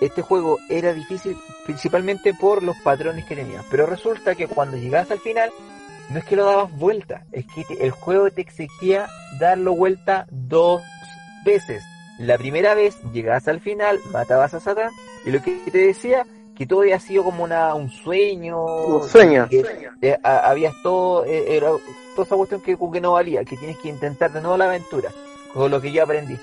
[0.00, 3.62] este juego era difícil principalmente por los patrones que tenía.
[3.70, 5.50] Pero resulta que cuando llegabas al final,
[6.10, 9.08] no es que lo dabas vuelta, es que te- el juego te exigía
[9.40, 10.82] darlo vuelta dos
[11.44, 11.82] veces.
[12.18, 14.90] La primera vez llegabas al final, matabas a Satán,
[15.24, 16.24] y lo que te decía,
[16.56, 18.64] que todo había sido como una, un sueño.
[18.64, 19.46] Un sueño.
[19.50, 19.64] que,
[20.00, 21.68] eh, ha- habías todo, eh, era
[22.14, 25.10] toda esa cuestión que, que no valía, que tienes que intentar de nuevo la aventura,
[25.52, 26.38] con lo que yo aprendí.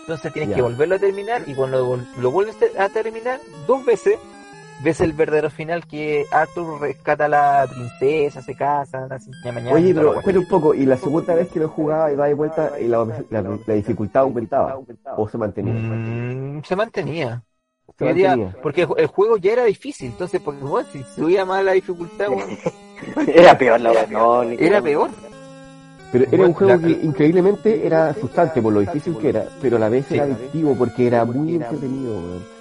[0.00, 0.56] Entonces tienes Ya.
[0.56, 4.18] que volverlo a terminar y cuando vol- lo vuelves a terminar dos veces,
[4.84, 9.74] ves el verdadero final que Arthur rescata a la princesa, se casa, así, ya mañana.
[9.74, 12.28] Oye, pero la espera un poco, y la segunda vez que lo jugaba y daba
[12.28, 14.78] de vuelta, y la, la, la dificultad aumentaba,
[15.16, 15.72] o se mantenía.
[15.74, 17.42] Mm, se mantenía.
[17.98, 18.56] Se Quería- mantenía.
[18.62, 22.28] porque el, el juego ya era difícil, entonces porque bueno, si subía más la dificultad,
[22.28, 22.46] bueno,
[23.26, 24.06] Era peor la.
[24.06, 25.10] No, ni era peor.
[26.12, 29.76] Pero era un juego la- que increíblemente era asustante por lo difícil que era, pero
[29.76, 30.14] a la vez Sí.
[30.14, 32.53] era adictivo porque era muy entretenido, weón.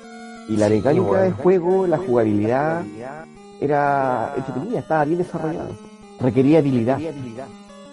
[0.49, 1.23] Y la mecánica bueno.
[1.23, 2.83] del juego, la jugabilidad,
[3.61, 5.69] era entretenida, estaba bien desarrollada.
[6.19, 6.97] Requería habilidad.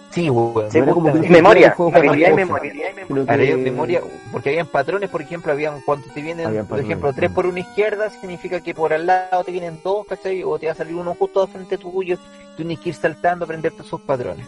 [0.09, 0.69] Sí, weón.
[0.69, 4.01] Sí, No era como que memoria, habilidad y memoria.
[4.01, 7.31] que- porque habían patrones, por ejemplo, habían cuando te vienen, Habían por patrones, ejemplo, tres
[7.31, 10.43] por una izquierda, significa que por al lado te vienen dos, ¿cachai?
[10.43, 12.23] O te va a salir uno justo al frente tuyo, tú
[12.57, 14.45] tienes que ir saltando, aprenderte esos patrones.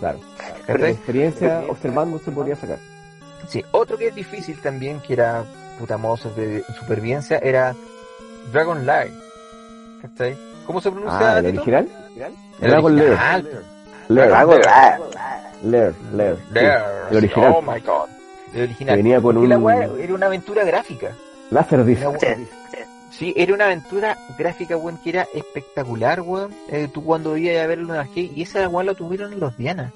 [0.00, 0.18] Claro.
[0.66, 0.90] Por ¿cachai?
[0.90, 2.78] experiencia, observando se podría sacar.
[3.48, 5.44] Sí, otro que es difícil también, que era
[5.78, 7.74] puta modo super- supervivencia, era
[8.52, 9.12] Dragon Light.
[10.02, 10.36] ¿Cachai?
[10.66, 11.34] ¿Cómo se pronuncia?
[11.36, 11.88] Ah, ¿el original?
[12.60, 13.18] El Dragon Lair.
[14.08, 14.98] Lair, la-
[15.62, 16.38] Lair, Lair.
[16.52, 17.54] Lair, el original.
[17.56, 18.08] Oh my god.
[18.54, 18.96] El original.
[18.96, 19.50] venía con un
[19.98, 21.12] era una aventura gráfica.
[21.50, 21.84] láser
[23.10, 23.34] Sí.
[23.36, 26.54] Era una aventura gráfica, weón, que era espectacular, weón.
[26.68, 29.56] Eh, tú cuando ibas a verlo en arcade, y esa weón la tuvieron en los
[29.56, 29.92] Diana.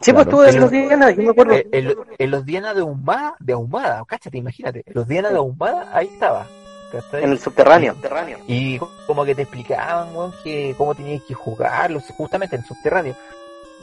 [0.00, 1.54] Sí, pues tú en los Diana, yo me acuerdo.
[1.72, 4.84] En, en los Diana de Ahumada, de Ahumada, cáchate, imagínate.
[4.94, 6.46] Los Diana de Ahumada, ahí estaba.
[6.90, 7.22] ¿cachai?
[7.22, 7.94] En el subterráneo.
[8.48, 13.14] Y como que te explicaban, weón, que cómo tenías que jugarlo, justamente en el subterráneo.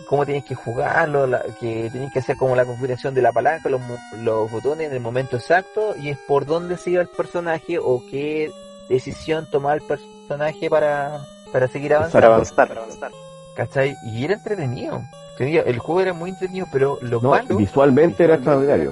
[0.10, 3.70] Cómo tenías que jugarlo, la- que tenías que hacer como la configuración de la palanca,
[3.70, 3.82] los,
[4.22, 8.04] los botones en el momento exacto, y es por dónde se iba el personaje o
[8.10, 8.52] qué
[8.90, 11.20] decisión tomaba el personaje para,
[11.52, 12.28] para seguir Para avanzando.
[12.82, 13.12] avanzar.
[13.56, 13.96] ¿Cachai?
[14.06, 15.02] Y era entretenido.
[15.38, 18.92] Tenía- el juego era muy entretenido, pero lo No, malo, visualmente era extraordinario.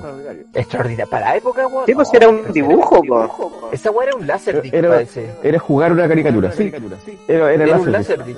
[0.53, 1.09] extraordinario.
[1.09, 1.85] Para la época, weón.
[1.87, 3.69] Sí, pues no, era un dibujo, po.
[3.71, 5.31] Esa weá era un láser Era- parece.
[5.41, 6.71] Era jugar una caricatura, sí.
[7.27, 8.35] Era, era, Era un láser láser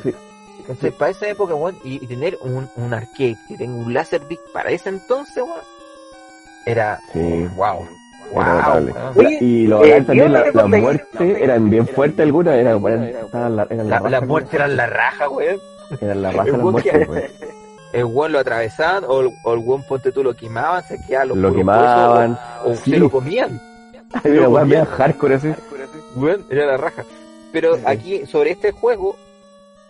[0.81, 0.91] sí.
[0.97, 4.69] Para esa época, weón, y, y tener un, un arcade que tenga un Laserdisc para
[4.71, 5.59] ese entonces, weón,
[6.65, 7.47] era Sí.
[7.55, 7.85] wow.
[8.33, 8.41] Wow.
[8.41, 8.91] Era notable.
[8.93, 9.13] weón.
[9.27, 13.67] Oye, Y lo eh, también, la- recuerdo- muertes eran bien fuertes algunas, eran, eran, la,
[13.69, 15.59] eran La, la, la raja, muerte era la raja, weón.
[16.01, 17.23] Eran la raja las weón muertes, weón.
[17.93, 21.29] El weón lo atravesaban, o el, o el weón, ponte tú, lo quemaban, se quedaban
[21.29, 22.31] los Lo quemaban.
[22.31, 22.91] huesos, o, o Sí.
[22.91, 23.61] se lo comían.
[24.23, 24.69] Era lo weón comían.
[24.69, 25.53] bien hardcore así.
[26.49, 27.05] Era la raja.
[27.51, 29.15] Pero aquí, sobre este juego,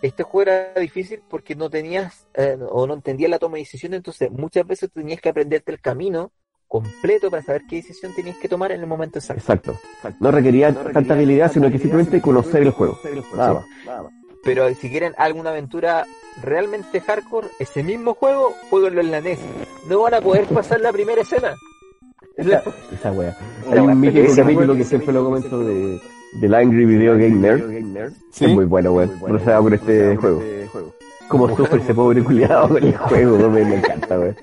[0.01, 3.97] este juego era difícil porque no tenías, eh, o no entendías la toma de decisiones,
[3.97, 6.31] entonces muchas veces tenías que aprenderte el camino
[6.67, 9.41] completo para saber qué decisión tenías que tomar en el momento exacto.
[9.41, 9.79] Exacto.
[10.19, 12.99] No requería tanta habilidad, sino que simplemente conocer el juego.
[13.35, 13.65] Nada más.
[14.43, 16.05] Pero si quieren alguna aventura
[16.41, 19.39] realmente hardcore, ese mismo juego, jueguenlo en la NES.
[19.87, 21.55] No van a poder pasar la primera escena.
[22.35, 22.63] Esa,
[22.93, 23.35] esa wea.
[23.69, 25.99] La Hay un mítico capítulo que siempre lo comento de,
[26.33, 28.11] del Angry Video Game Nerd.
[28.31, 28.45] Sí.
[28.45, 29.11] Es muy bueno, weón.
[29.27, 30.43] No se va con este juego.
[31.27, 33.49] Como sufre ese pobre culiado con el juego.
[33.49, 34.35] Me, me encanta, weón.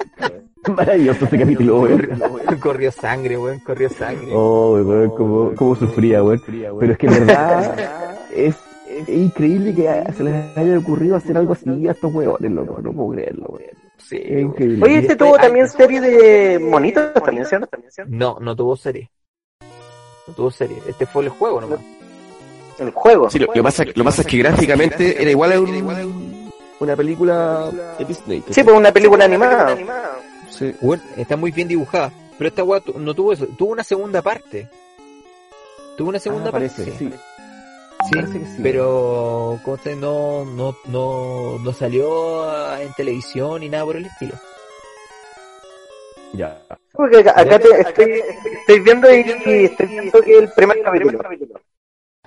[0.76, 2.18] Maravilloso ese capítulo, weón.
[2.60, 4.28] corrió sangre, weón, corrió sangre.
[4.32, 6.42] Oh, weón, cómo, cómo sufría, weón.
[6.46, 7.76] Pero es que en verdad
[8.34, 8.56] es,
[8.98, 12.80] es increíble que se les haya ocurrido hacer algo así a estos weones, loco.
[12.82, 13.70] No puedo creerlo, weón.
[13.98, 14.40] Sí, Es weón.
[14.46, 14.84] increíble.
[14.84, 17.68] Oye, este tuvo también serie de monitos también, ¿cierto?
[18.08, 19.10] No, no tuvo serie.
[20.26, 20.76] No tuvo serie.
[20.88, 21.80] Este fue el juego nomás.
[22.78, 23.30] El juego.
[23.30, 27.70] Sí, lo, lo pasa, lo pasa es que gráficamente era igual a un- una película
[27.98, 28.42] de Disney.
[28.50, 29.76] Sí, pues una película animada.
[30.50, 30.74] Sí.
[30.80, 32.10] Bueno, está muy bien dibujada.
[32.36, 33.46] Pero esta weá tu- no tuvo eso.
[33.56, 34.68] Tuvo una segunda parte.
[35.96, 36.68] Tuvo una segunda Ah, parte.
[36.68, 37.10] parece, sí.
[38.04, 38.10] Sí.
[38.10, 38.60] Sí, Parece que sí.
[38.62, 44.34] pero ¿cómo se no, no, no, no salió en televisión ni nada por el estilo.
[46.32, 46.60] Ya.
[46.92, 48.22] Porque acá, acá te, estoy,
[48.60, 51.18] estoy viendo y, y estoy viendo que el primer capítulo.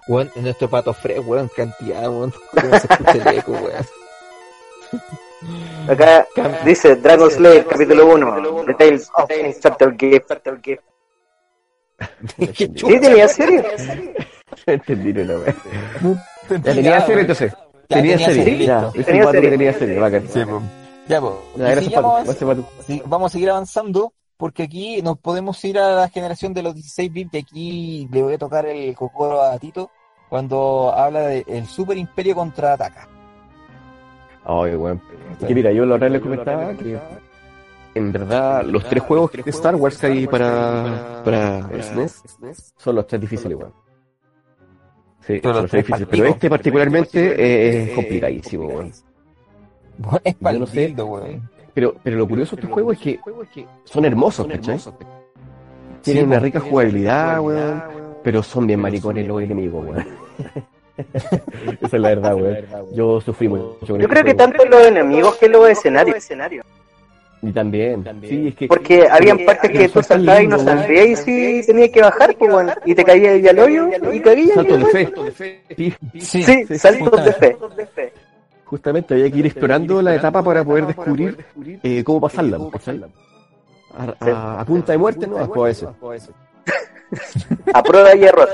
[0.07, 2.34] Weón, nuestro pato fre, weón, cantidad, weón.
[2.51, 3.86] Cómo se escucha el eco, weón.
[5.89, 6.28] Acá
[6.65, 10.32] dice Dragon Slayer capítulo 1, The Tales of Instructor Gift.
[12.38, 13.63] Qué ¿Sí chucha, tenía serie?
[14.65, 15.43] Entendí, no,
[16.49, 17.19] entendí tenía serie weón.
[17.19, 17.53] entonces.
[17.89, 18.91] Ya, Tenía tenía serie, ya.
[18.91, 19.49] Tenía serie.
[19.49, 20.27] tenía serie, bacán.
[20.27, 20.61] Sí, po.
[21.07, 21.81] Ya,
[22.85, 26.75] sí, vamos a seguir avanzando porque aquí nos podemos ir a la generación de los
[26.75, 29.89] 16 bits y aquí le voy a tocar el cocoro a Tito
[30.29, 33.07] cuando habla del Super Imperio contraataca.
[34.43, 35.01] Ay, weón.
[35.45, 36.99] Que mira, yo la otra les comentaba que
[37.95, 42.21] en verdad los tres juegos de Star Wars que hay para, para SNES
[42.77, 43.86] son los tres difíciles, weón.
[45.28, 45.39] Sí.
[45.41, 48.91] Pero este particularmente eh, es complicadísimo, weón.
[49.97, 50.93] Bueno, es Yo no sé.
[50.97, 51.49] weón.
[51.73, 53.19] Pero, pero lo curioso de estos juegos es que
[53.84, 54.80] son hermosos, ¿cachai?
[56.01, 57.84] Tienen Sí, una rica jugabilidad, weón.
[58.23, 60.07] Pero son bien maricones los enemigos, weón.
[61.82, 62.57] Esa es la verdad, weón.
[62.93, 64.38] Yo sufrí mucho con Yo este creo que juego.
[64.51, 66.15] tanto los enemigos que los escenarios.
[67.41, 68.03] Y también.
[68.27, 68.67] Sí, es que.
[68.67, 71.15] Porque habían partes que tú son tan saltabas y no salías y
[71.61, 74.53] sí tenías que bajar, pues, bueno, y te caías ahí al hoyo y caías.
[74.55, 74.85] Saltos de
[75.31, 75.63] fe.
[75.75, 77.57] Sí, Sí, Sí, saltos de fe.
[78.65, 81.45] justamente había que ir explorando la etapa para poder descubrir
[81.83, 82.57] eh, cómo pasarla.
[83.95, 85.38] A, a- a punta de muerte, ¿no?
[85.38, 85.95] A eso.
[87.73, 88.49] A prueba y error.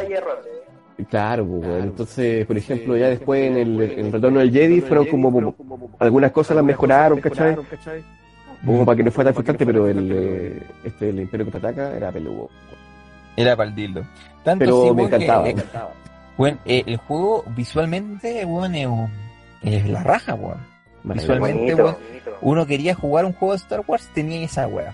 [1.09, 5.07] Claro, pues, entonces, por ejemplo, ya después en el, en el retorno del Jedi fueron
[5.07, 5.55] como,
[5.99, 7.57] algunas cosas las mejoraron, ¿cachai?
[8.65, 12.11] Como para que no fuera tan frustrante, pero el, eh, este, el Imperio Contraataca era
[12.11, 12.49] peludo.
[13.35, 14.03] Era para el dildo.
[14.43, 15.49] Tanto Pero sí, me weón, que, encantaba.
[15.49, 15.55] eh,
[16.37, 19.09] weón, eh, el juego visualmente, weón, es, un-
[19.61, 20.57] es la raja, weón.
[21.03, 21.83] Visualmente, Bonito.
[21.83, 21.95] weón,
[22.41, 24.93] uno quería jugar un juego de Star Wars, tenía esa weá.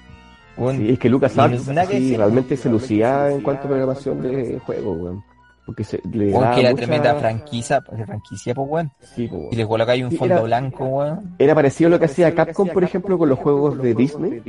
[0.58, 4.60] Weón, Sí, es que Lucas Arts sí, realmente se lucía en cuanto a programación de
[4.66, 5.24] juegos, weón.
[5.70, 8.92] Porque se le daba que era mucha- tremenda franquicia, franquicia, pues, weón.
[9.14, 9.50] Sí, po, weón.
[9.52, 11.36] Y le colocáis un Sí, fondo era- blanco, weón.
[11.38, 14.42] Era parecido a lo que hacía Capcom, por ejemplo, con los juegos de Disney,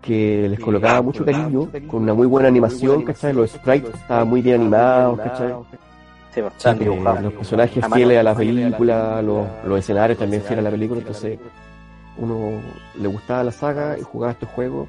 [0.00, 3.32] que les colocaba mucho cariño, con una muy buena animación, ¿cachai?
[3.32, 5.54] Los sprites estaban muy bien animados, ¿cachai?
[6.32, 7.22] Sí, pues, Eh, dibujados.
[7.22, 11.36] los personajes fieles a la película, los, los escenarios también fieles a la película, entonces
[12.16, 12.50] uno
[13.00, 14.86] le gustaba la saga y jugaba estos juegos.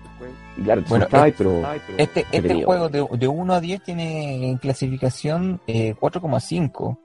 [0.59, 2.65] Y claro, te Bueno, pero Este, este Entretenido.
[2.67, 6.97] juego de, de 1 a 10 tiene en clasificación eh, 4,5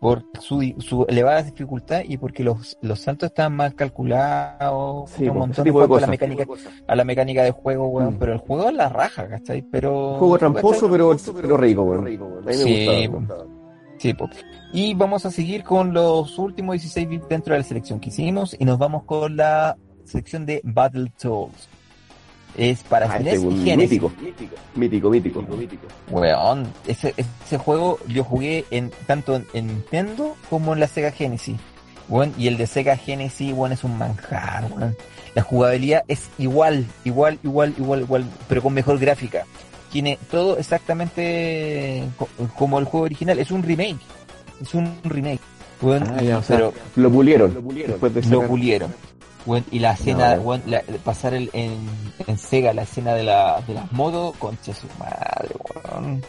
[0.00, 5.36] por su, su elevada dificultad y porque los, los saltos están mal calculados, Sí, un
[5.38, 6.44] montón de cosas a la mecánica,
[6.86, 8.18] a la mecánica de juego, weón, Mm.
[8.18, 9.60] pero el juego es la raja, ¿cachai?
[9.62, 10.16] Pero...
[10.18, 10.90] juego tramposo, ¿cachai?
[10.90, 12.06] pero, pero rico, weón.
[12.06, 13.10] A mí me
[13.98, 14.16] Sí.
[14.72, 18.56] Y vamos a seguir con los últimos 16 bits dentro de la selección que hicimos
[18.58, 21.68] y nos vamos con la sección de Battletoads.
[22.56, 24.00] Es para Ah, este, un y Genesis.
[24.74, 25.44] mítico, mítico, mítico.
[26.10, 31.12] Weón, ese, ese juego yo jugué en tanto en, en Nintendo como en la Sega
[31.12, 31.56] Genesis.
[32.08, 34.96] Weón, y el de Sega Genesis, weón, es un manjar, weón.
[35.34, 39.44] La jugabilidad es igual, igual, igual, igual, igual, pero con mejor gráfica.
[39.92, 42.28] Tiene todo exactamente co-
[42.58, 43.38] como el juego original.
[43.38, 43.98] Es un remake.
[44.60, 45.40] Es un remake.
[45.80, 48.94] Weón, Ah, ya, o sea, pero Lo pulieron, después de lo sacar- pulieron.
[49.70, 50.58] Y la escena, No.
[50.66, 51.76] la- pasar el, en,
[52.26, 55.48] en Sega la escena de, la, de las motos, concha su madre,
[55.94, 56.22] weón.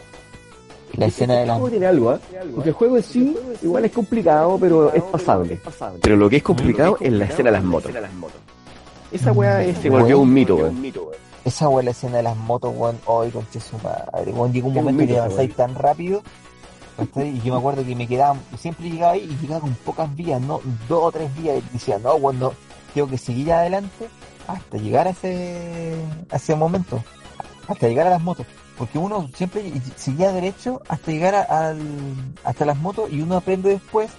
[0.94, 2.20] La escena de El las juego tiene algo, ¿ah?
[2.54, 5.58] Porque el juego en sí igual es complicado, pero es pasable.
[6.02, 7.92] Pero lo que es complicado es la escena de las motos.
[9.10, 10.82] Esa weá eh, se volvió un mito, weón.
[11.44, 14.76] Esa weón, la escena de las motos, weón, hoy concha su madre, weón, llegó un
[14.76, 16.22] Es momento mito, que avanzáis tan rápido,
[17.16, 20.40] y yo me acuerdo que me quedaba, siempre llegaba ahí y llegaba con pocas vías,
[20.40, 22.52] no, dos o tres vías, y decía, no, weón, no,
[22.94, 24.08] tengo que seguir adelante
[24.46, 25.96] hasta llegar a ese,
[26.30, 27.02] a ese momento,
[27.68, 28.46] hasta llegar a las motos.
[28.78, 31.78] Porque uno siempre seguía derecho hasta llegar a- al,
[32.44, 34.10] hasta las motos y uno aprende después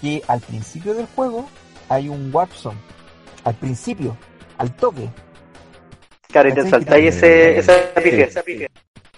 [0.00, 1.46] que al principio del juego
[1.88, 2.78] hay un warp zone.
[3.44, 4.16] Al principio,
[4.58, 5.08] al toque.
[6.28, 7.72] Claro, y te saltáis ese, esa
[8.02, 8.24] pifia.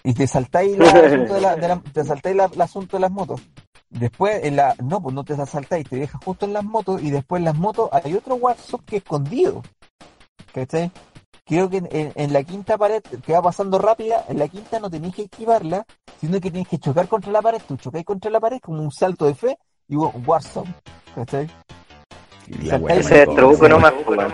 [0.03, 3.01] Y te saltáis la, asunto de la, de la- te saltáis la- el asunto de
[3.01, 3.41] las motos.
[3.99, 7.11] Después, en la, no, pues no te saltáis, te dejas justo en las motos y
[7.13, 9.63] después en las motos hay otro WhatsApp que es escondido.
[10.53, 10.91] ¿Cachai?
[11.47, 14.81] Creo que en, en- en la quinta pared que va pasando rápida, en la quinta
[14.81, 15.85] no tenéis que esquivarla,
[16.21, 17.61] sino que tienes que chocar contra la pared.
[17.69, 20.75] Tú chocáis contra la pared como un salto de fe y un Warzone.
[21.15, 21.49] ¿Cachai?
[22.63, 23.37] La weá, Ese es maricón.
[23.37, 24.33] truco nomás, weón.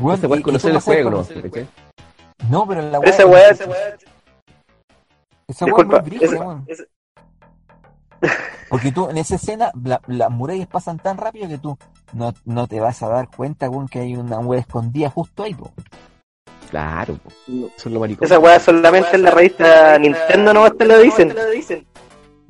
[0.00, 1.26] Bueno, Ese y conocer el juego, ¿no?
[2.48, 3.88] No, pero la Ese weá- weá, esa weá
[5.48, 6.64] es disculpa, muy brígida, ese- weón.
[6.66, 6.86] ese-
[8.68, 11.76] Porque tú en esa escena la- las murallas pasan tan rápido que tú
[12.12, 15.54] no, no te vas a dar cuenta, weón, que hay una wea escondida justo ahí,
[15.54, 15.72] po.
[16.70, 17.30] Claro, po.
[17.76, 18.30] son los maricones.
[18.30, 21.34] esa weá solamente en la revista Nintendo nomás te lo dicen.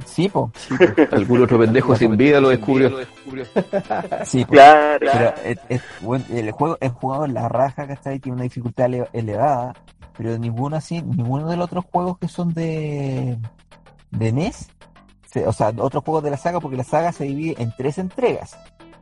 [0.04, 0.50] Sí, po.
[1.12, 2.90] Algún otro pendejo sin vida lo descubrió.
[4.24, 4.52] Sí, po.
[4.52, 4.98] Claro.
[5.00, 8.18] Pero es, es- weón, el juego es jugado en la raja, ¿cachai?
[8.18, 9.74] Tiene una dificultad ele- elevada,
[10.18, 13.38] pero ninguno así, ninguno de los otros juegos que son de,
[14.10, 14.68] de NES,
[15.46, 18.56] o sea, otros juegos de la saga, porque la saga se divide en tres entregas.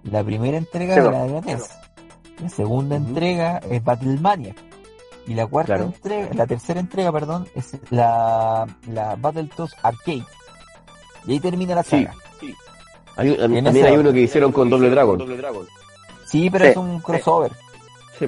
[0.04, 1.70] La primera entrega es la de la NES.
[2.42, 4.54] La segunda entrega es Battlemania.
[5.26, 5.92] Y la cuarta Claro.
[5.92, 10.24] entrega, la tercera entrega, perdón, es la, la Battletoads Arcade.
[11.26, 11.90] Y ahí termina la Sí.
[12.06, 12.14] saga.
[13.16, 15.18] Hay, también hay uno que hicieron con Doble Dragon.
[16.26, 17.52] Sí, pero Sí, es un crossover.
[18.18, 18.26] Sí,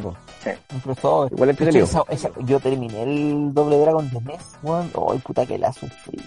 [0.73, 1.33] Un crossover.
[1.33, 1.85] Igual De entretenido.
[1.85, 4.91] esa- esa- yo terminé el doble Dragon de NES, weón.
[5.11, 6.19] Ay, puta que la sufrí.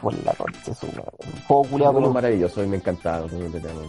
[0.00, 1.10] Por la concha de su madre.
[1.34, 3.26] Un juego culiado, pero maravilloso, y me encantaba.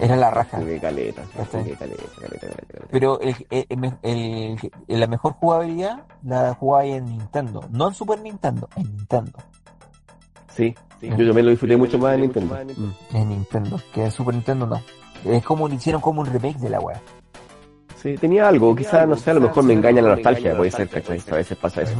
[0.02, 0.58] Era la raja.
[0.58, 2.88] Jugué caleta, caleta, caleta, caleta.
[2.92, 3.66] Pero el, el-
[4.04, 7.62] el- el- la mejor jugabilidad la jugaba en Nintendo.
[7.72, 9.34] No en Super Nintendo, en Nintendo.
[10.56, 12.58] Sí, yo también lo disfruté mucho más en Nintendo.
[13.14, 14.82] En Nintendo, que en Super Nintendo no.
[15.24, 17.02] Es como hicieron como un remake de la weá.
[18.02, 20.88] Sí, tenía algo, quizás, no sé, a lo mejor me engaña la nostalgia, puede ser,
[20.88, 21.22] ¿cachai?
[21.32, 21.94] A veces pasa eso.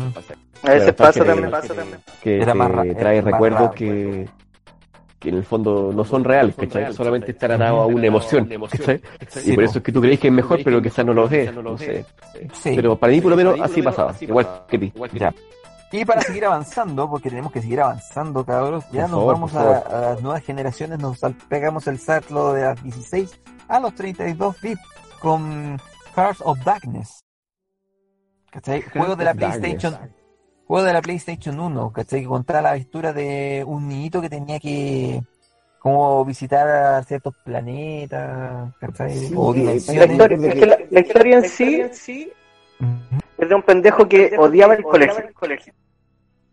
[0.64, 2.00] A veces pasa que- también, pasa también.
[2.22, 4.30] Que te trae recuerdos que,
[5.20, 6.94] que en el fondo no son reales, ¿cachai?
[6.94, 9.02] Solamente están atados a una emoción, ¿cachai?
[9.44, 9.62] Y por po.
[9.62, 12.06] eso es que tú crees que es mejor, pero quizás no lo es, no sé.
[12.64, 14.94] Pero para mí por lo menos así pasaba, igual que ti.
[15.92, 19.56] Y para seguir avanzando, porque tenemos que seguir avanzando, cabros, ya Por nos favor, vamos
[19.56, 21.18] a, las nuevas generaciones, nos
[21.48, 23.40] pegamos el salto de las 16
[23.70, 24.82] a los 32 bits
[25.20, 25.80] con
[26.16, 27.24] Hearts of Darkness.
[28.52, 28.82] ¿Cachai?
[28.82, 29.60] Juego de la Darkness.
[29.60, 30.12] PlayStation,
[30.66, 32.22] juego de la PlayStation 1, ¿cachai?
[32.22, 35.22] Que contaba la aventura de un niñito que tenía que
[35.80, 39.16] como visitar a ciertos planetas, ¿cachai?
[39.16, 41.46] Sí, o sí, La historia, es que la, la historia en
[41.94, 42.32] sí
[42.80, 43.20] Ujú.
[43.38, 45.74] es de un pendejo que odiaba el colegio.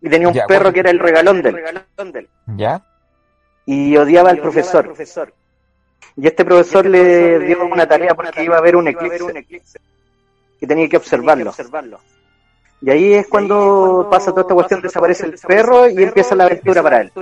[0.00, 0.72] Y tenía un Ya, perro bueno.
[0.74, 2.28] que era el regalón de él.
[2.56, 2.84] ¿Ya?
[3.66, 4.94] Y odiaba al profesor.
[6.16, 9.78] Y este profesor le dio una tarea porque iba a haber un eclipse.
[10.60, 11.52] Que tenía que observarlo.
[12.80, 16.82] Y ahí es cuando pasa toda esta cuestión, desaparece el perro y empieza la aventura
[16.82, 17.12] para él.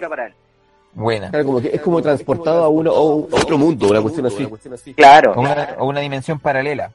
[0.94, 1.30] Buena.
[1.30, 4.46] Claro, como que es como transportado a uno a otro mundo, una cuestión así.
[4.94, 5.32] Claro.
[5.36, 6.90] O una, o una dimensión paralela.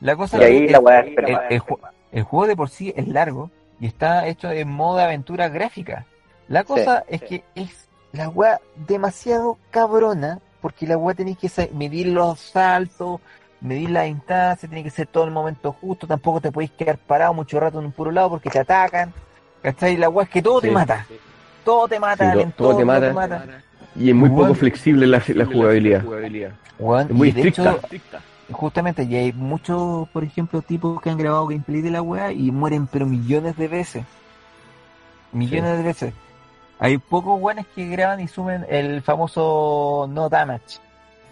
[0.00, 1.48] La cosa Y ahí la el, weá el- espera.
[1.48, 1.78] el ju-
[2.12, 6.06] el juego de por sí es largo y está hecho en modo de aventura gráfica.
[6.48, 12.06] La cosa es que es la weá demasiado cabrona porque la weá tenéis que medir
[12.06, 13.20] los saltos,
[13.60, 16.96] medir la distancia, tiene que ser todo en el momento justo, tampoco te podéis quedar
[16.96, 19.12] parado mucho rato en un puro lado porque te atacan.
[19.62, 19.96] ¿Cachai?
[19.96, 20.74] La weá es que todo te Sí.
[20.74, 21.06] mata.
[21.64, 23.12] Todo te mata, Sí, todo- te mata.
[23.94, 24.48] Y es muy Bueno.
[24.48, 26.02] poco flexible la, la jugabilidad.
[26.78, 28.20] Weón, Es muy y de hecho, estricta.
[28.50, 32.50] Justamente, y hay muchos, por ejemplo, tipos que han grabado gameplay de la wea y
[32.50, 34.04] mueren pero millones de veces.
[35.32, 36.14] Millones de veces.
[36.84, 40.78] Hay pocos weones que graban y suben el famoso no damage,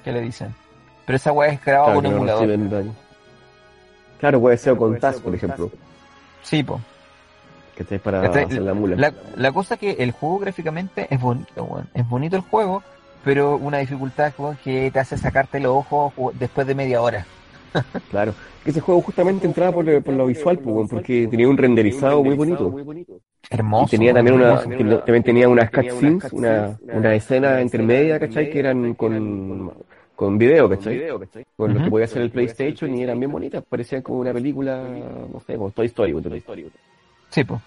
[0.04, 0.54] que le dicen.
[1.04, 2.70] Pero esa wea es grabada Claro, con un emulador.
[2.70, 2.94] daño.
[4.20, 5.70] Claro, puede ser con TAS, por ejemplo,
[6.42, 6.80] Sí, po.
[7.74, 8.94] que estés para Este, hacer la mula.
[8.96, 11.88] La, la cosa es que el juego gráficamente es bonito, weón.
[11.94, 12.82] Es bonito el juego,
[13.24, 17.26] pero una dificultad weón, que te hace sacarte los ojos después de media hora.
[18.10, 18.34] Claro.
[18.64, 22.36] Que ese juego justamente entraba por, por lo visual, pues, porque tenía un renderizado muy
[22.36, 22.74] bonito.
[23.48, 23.86] Hermoso.
[23.86, 24.98] Y tenía también una, hermoso.
[24.98, 28.50] también tenía unas cutscenes, una, una escena intermedia, ¿cachai?
[28.50, 29.72] Que eran con,
[30.14, 31.08] con video, ¿cachai?
[31.56, 34.84] Con lo que podía hacer el PlayStation y eran bien bonitas, parecían como una película,
[35.32, 36.12] no sé, como Toy Story.
[36.20, 36.70] Toy Story.
[37.30, 37.60] Sí, po.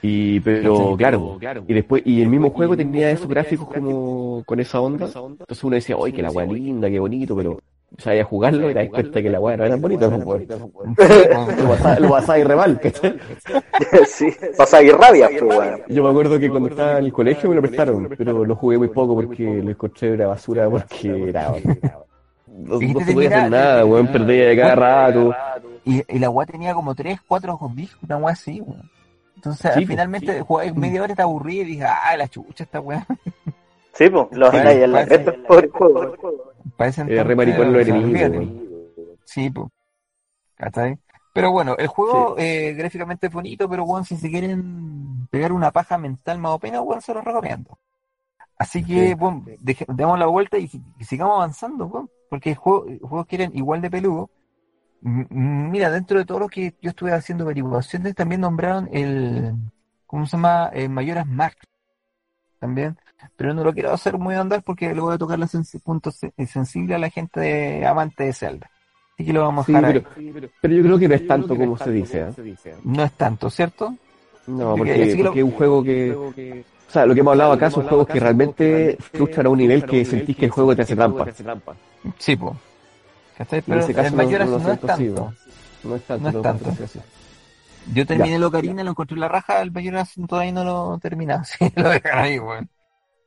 [0.00, 4.80] Y, pero, claro, y después, y el mismo juego tenía esos gráficos como con esa
[4.80, 5.06] onda.
[5.06, 7.58] Entonces uno decía, oye, que la weá linda, qué bonito, pero
[7.96, 10.10] sabía jugarlo y te das cuenta que la weá no era tan bonita.
[10.10, 10.46] pues.
[11.58, 13.18] Lo pasaba, lo pasaba y re mal, ¿cachai?
[14.06, 14.26] sí,
[14.56, 15.82] pasa ahí rabia, pues.
[15.88, 18.78] Yo me acuerdo que cuando estaba en el colegio me lo prestaron, pero lo jugué
[18.78, 21.52] muy poco porque lo encontré una basura porque era...
[22.46, 25.34] No, Y no te se podía hacer nada, weón, perdía de cada rato.
[25.84, 28.90] Y, y la weá tenía como 3, 4 discos, una weá así, weón.
[29.36, 33.06] Entonces, finalmente, jugué media hora, te aburrí y dije, ah, la chucha esta weá.
[33.92, 35.06] Sí, pues, hay en la
[35.46, 36.16] pobre juego.
[36.76, 38.38] Parece Era re maricón los enemigos, olvídate.
[38.38, 39.18] weón.
[39.24, 39.68] Sí, pues.
[40.56, 40.98] ¿Cachai?
[41.34, 45.70] Pero bueno, el juego eh, gráficamente es bonito, pero bueno, si se quieren pegar una
[45.70, 47.78] paja mental más o menos, bueno, se los recomiendo.
[48.58, 49.14] Así que, Sí.
[49.14, 53.24] bueno, deje- demos la vuelta y, y sigamos avanzando, weón, porque el juego, el juego
[53.24, 54.30] quieren igual de peludo.
[55.04, 59.54] M- Mira, dentro de todo lo que yo estuve haciendo averiguaciones, también nombraron el,
[60.06, 60.70] ¿cómo se llama?
[60.72, 61.56] El Mayoras Mark.
[62.58, 62.98] También.
[63.36, 65.50] Pero no lo quiero hacer muy andar porque le voy a tocar los
[65.84, 68.70] puntos se- sensibles a la gente de- amante de Zelda.
[69.14, 70.50] Así que lo vamos a dejar pero, ahí.
[70.60, 72.30] pero yo creo que no es tanto como se dice, ¿ah?
[72.84, 73.94] No es tanto, ¿cierto?
[74.46, 76.14] No, porque, así que lo- porque es un juego que...
[76.88, 79.84] O sea, lo que hemos hablado acá son juegos que realmente frustran a un nivel
[79.84, 81.26] que sentís que el juego te hace trampa.
[82.18, 82.54] Sí, pues.
[83.36, 83.58] ¿Cachai?
[83.58, 85.34] En Pero ese caso el no- Mayoras no no, lo es siento así, tanto.
[85.84, 85.94] ¿no?
[85.96, 86.22] Es tanto.
[86.22, 86.70] No es lo tanto.
[87.92, 91.00] Yo terminé el Ocarina, lo encontré en la raja, el Mayoras todavía no lo he
[91.00, 91.42] terminado.
[91.58, 92.68] Sí, lo dejan ahí, weón.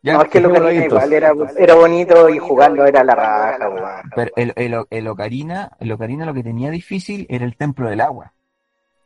[0.03, 3.03] Ya, No, es que lo que dejémoslo ahí, igual era, era bonito y jugarlo era
[3.03, 4.11] la raja, weón.
[4.15, 8.01] Pero el, el, el Ocarina, el Ocarina lo que tenía difícil era el templo del
[8.01, 8.33] agua.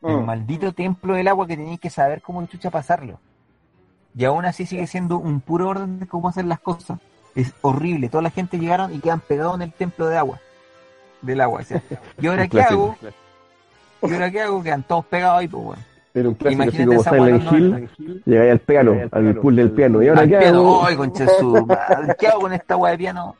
[0.02, 0.24] El Mm.
[0.24, 3.18] maldito templo del agua que tenías que saber cómo chucha pasarlo.
[4.14, 6.98] Y aún así sigue siendo un puro orden de cómo hacer las cosas.
[7.34, 8.08] Es horrible.
[8.08, 10.40] Toda la gente llegaron y quedan pegados en el templo de agua.
[11.20, 11.60] Del agua.
[11.60, 11.82] o sea,
[12.20, 12.96] ¿Y ahora qué clásico.
[13.02, 14.08] hago?
[14.08, 14.62] ¿Y ahora qué hago?
[14.62, 15.82] Quedan todos pegados ahí, pues bueno.
[16.16, 17.90] Era un clásico así como Silent no, Hill,
[18.24, 20.02] llegáis al piano, al pool del piano.
[20.02, 20.58] ¿Y ahora Al qué piano.
[20.58, 20.86] hago?
[20.86, 20.96] ¡Ay,
[21.38, 21.68] su!
[22.18, 23.36] ¿Qué hago con esta weá de piano?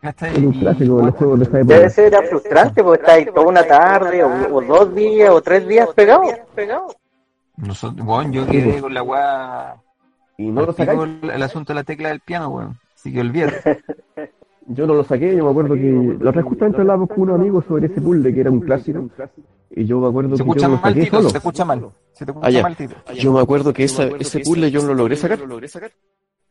[0.00, 3.46] Era un clásico de los juegos de esa Debe ser era frustrante porque estáis toda
[3.46, 6.34] una tarde o, o dos días o tres días pegados.
[7.58, 9.76] Nosotros, bueno, yo quedé con la weá.
[10.38, 10.98] Y no lo al sacáis.
[11.22, 12.78] el, el asunto de la tecla del piano, weón.
[12.96, 13.82] Así que olvídate.
[14.68, 17.34] Yo no lo saqué, yo me acuerdo que la otra vez justamente hablábamos con unos
[17.40, 19.10] amigos sobre ese puzzle que era un clásico.
[19.74, 21.22] Y yo me acuerdo Se que yo lo mal, solo.
[21.28, 21.88] Se te escucha mal.
[22.12, 22.62] Se te escucha Ah, ya.
[22.62, 22.94] mal, Tito.
[23.14, 25.38] Yo me acuerdo que esa, ese puzzle yo no lo logré sacar.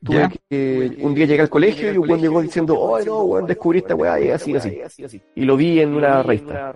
[0.03, 3.45] Tuve que un día llegué al colegio y un weón llegó diciendo, oh no, weón,
[3.45, 5.21] descubrí esta weá y así, así.
[5.35, 6.73] Y lo vi en una revista.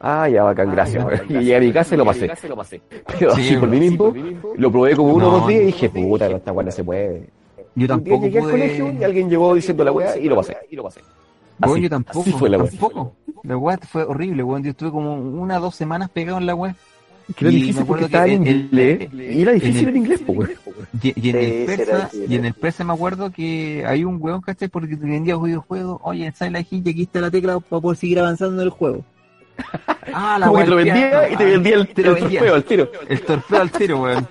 [0.00, 1.04] Ah, ya, bacán, gracias.
[1.04, 1.20] weón.
[1.28, 2.26] Y llegué a mi casa y lo pasé.
[3.18, 4.14] Pero Sí, así por mí mismo,
[4.56, 7.28] lo probé como uno o dos días y dije, puta, esta weá no se puede.
[7.58, 10.36] Yo Un día tampoco llegué al colegio y alguien llegó diciendo la weá y lo
[10.36, 10.56] pasé.
[10.70, 11.00] Y lo pasé.
[11.60, 12.68] Weón, Así, yo tampoco, fue la weá.
[12.70, 13.16] tampoco.
[13.42, 14.62] La weá fue horrible, weón.
[14.64, 16.54] Yo estuve como una dos semanas pegado en la.
[17.36, 19.08] Que era difícil porque estaba en el- inglés.
[19.12, 20.50] Y era difícil en inglés, weón.
[21.02, 24.40] Y, y en el persa, y en el persa me acuerdo que hay un weón,
[24.40, 24.68] ¿cachai?
[24.68, 26.00] Porque te vendía videojuegos.
[26.04, 28.70] Oye, en Silent Hill y aquí está la tecla para poder seguir avanzando en el
[28.70, 29.04] juego.
[30.10, 32.38] Ah, Como que te lo vendía y te ah, vendía el, te lo el vendía.
[32.40, 32.90] trofeo al tiro.
[33.10, 34.26] El torpeo al tiro, weón.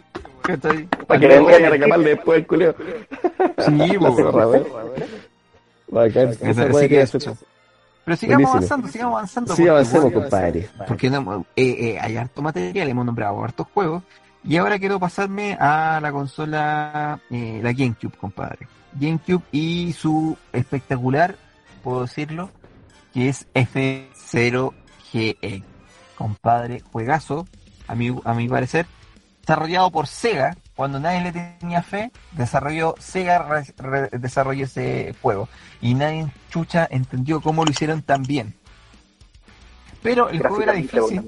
[1.05, 2.75] Para que no vayan a reclamarle después el culeo.
[3.59, 4.63] Sí, La weón.
[5.89, 6.35] Bacán.
[6.35, 7.17] Que que eso.
[8.07, 8.49] Pero sigamos Buenísimo.
[8.49, 9.53] avanzando, sigamos avanzando.
[9.55, 10.69] Sí, avancemos, compadre.
[10.87, 14.01] Porque no, eh, eh, hay harto material, hemos nombrado hartos juegos.
[14.45, 18.67] Y ahora quiero pasarme a la consola, eh, la GameCube, compadre.
[18.93, 21.35] GameCube y su espectacular,
[21.83, 22.49] puedo decirlo,
[23.13, 24.71] que es F0GE.
[26.17, 27.45] Compadre, juegazo,
[27.87, 28.85] a mi, a mi parecer,
[29.41, 35.49] desarrollado por Sega, cuando nadie le tenía fe, desarrolló Sega re- re- desarrolló ese juego.
[35.81, 38.53] Y nadie chucha entendió cómo lo hicieron tan bien.
[40.03, 41.21] Pero el juego era difícil.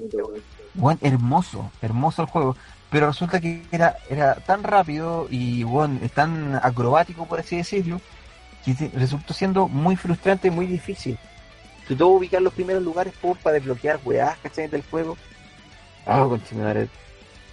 [0.74, 2.56] Bueno, hermoso, hermoso el juego.
[2.90, 8.00] Pero resulta que era, era tan rápido y bueno, tan acrobático, por así decirlo,
[8.64, 11.18] que resultó siendo muy frustrante y muy difícil.
[11.88, 14.68] Te tuvo que ubicar los primeros lugares por, para desbloquear weás, ¿cachai?
[14.68, 15.16] Del juego.
[16.06, 16.88] Ah, conchetumare.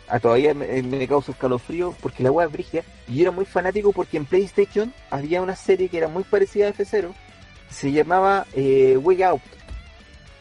[0.10, 2.84] Ah, todavía me, me causa escalofrío porque la weá es brígida.
[3.08, 6.68] Y yo era muy fanático porque en PlayStation había una serie que era muy parecida
[6.68, 7.14] a F0.
[7.70, 9.41] Se llamaba eh, Way Out.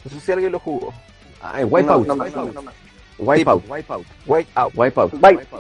[0.05, 0.95] No sé si alguien lo jugó.
[1.43, 2.07] Ah, en Wipeout.
[2.07, 2.71] No, no, no, no, no.
[3.19, 3.65] Wipeout.
[3.69, 4.05] Wipeout.
[4.27, 5.01] Wipe, wipe,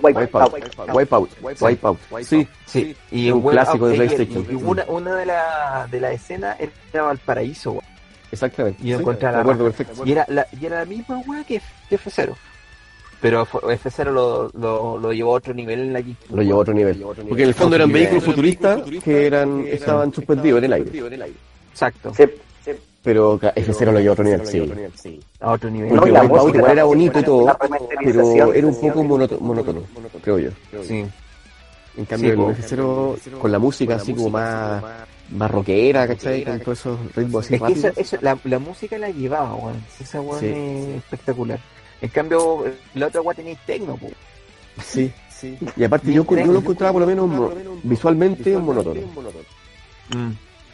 [0.03, 0.53] Wipeout.
[0.53, 0.93] wipe.
[0.93, 1.31] Wipeout.
[1.61, 1.99] Wipeout.
[2.23, 4.47] Sí, Sí, y un clásico Out, de eh, PlayStation.
[4.51, 6.57] y- una, una de las de la escenas
[6.93, 7.83] era Valparaíso,
[8.31, 8.81] exactamente.
[8.83, 9.57] Y Sí, la acuerdo raja.
[9.59, 10.03] perfecto.
[10.07, 12.35] Y era la, y era la misma weá que, que F0.
[13.21, 16.03] Pero fue- F0 lo, lo, lo llevó a otro nivel en la.
[16.31, 17.03] Lo llevó a otro nivel.
[17.29, 20.91] Porque en el fondo eran vehículos futuristas que eran estaban suspendidos en el aire.
[21.73, 22.25] Exacto, Sí,
[22.65, 22.71] sí.
[23.03, 25.21] Pero ca- F0 lo llevó a otro nivel, sí.
[25.41, 25.91] a otro nivel.
[25.95, 27.57] No, Porque Wipeout igual era bonito y todo,
[28.05, 29.83] pero era un poco monótono,
[30.23, 30.51] creo yo.
[30.83, 31.05] Sí.
[31.99, 34.83] En cambio, el F0 con la música así como más,
[35.31, 36.45] más rockera, ¿cachai?
[36.45, 37.99] Con todos esos ritmos así Es que esa, rápidos.
[38.13, 39.83] eso, la, la música la llevaba, weón.
[39.99, 40.47] Esa weón Sí.
[40.49, 41.59] es espectacular.
[42.01, 44.09] En cambio, la otra weá tenía tecno, po.
[44.85, 45.59] Sí, sí.
[45.77, 49.01] Y aparte yo, yo lo encontraba por lo menos mo- visualmente monótono.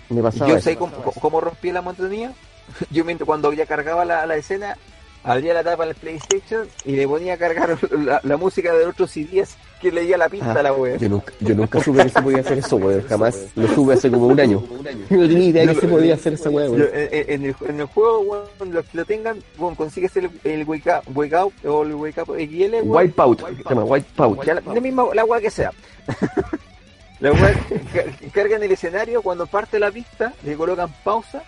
[0.09, 0.65] Me pasaba Yo eso.
[0.65, 2.33] sé cómo, cómo rompí la monotonía.
[2.91, 4.77] Yo mientras cuando ya cargaba la, la escena,
[5.25, 9.11] abría la tapa del PlayStation y le ponía a cargar la, la música de otros
[9.11, 10.97] CDs que leía la pista Ah, la wea.
[10.97, 13.03] Yo nunca, yo nunca supe que se podía hacer eso, weón.
[13.09, 14.63] Jamás lo supe hace como un año.
[15.11, 16.83] No tenía idea que se podía hacer esa Yo, weón.
[16.95, 20.65] en, en el, en el juego, weón, los que lo tengan, bueno, consigues el, el
[20.65, 22.91] wake, up, wake Out o el Wake Up XL, weón.
[22.91, 24.45] Wipeout, se llama Wipeout.
[24.47, 25.71] La, la misma la que sea.
[27.21, 27.53] la weá
[27.93, 31.43] ca- cargan el escenario, cuando parte la pista, le colocan pausa,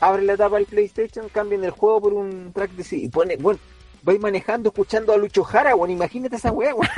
[0.00, 3.36] abren la tapa del PlayStation, cambian el juego por un track de sí, y pone,
[3.36, 3.58] bueno,
[4.06, 6.88] vais manejando escuchando a Lucho Jara, weón, imagínate esa weá, weón.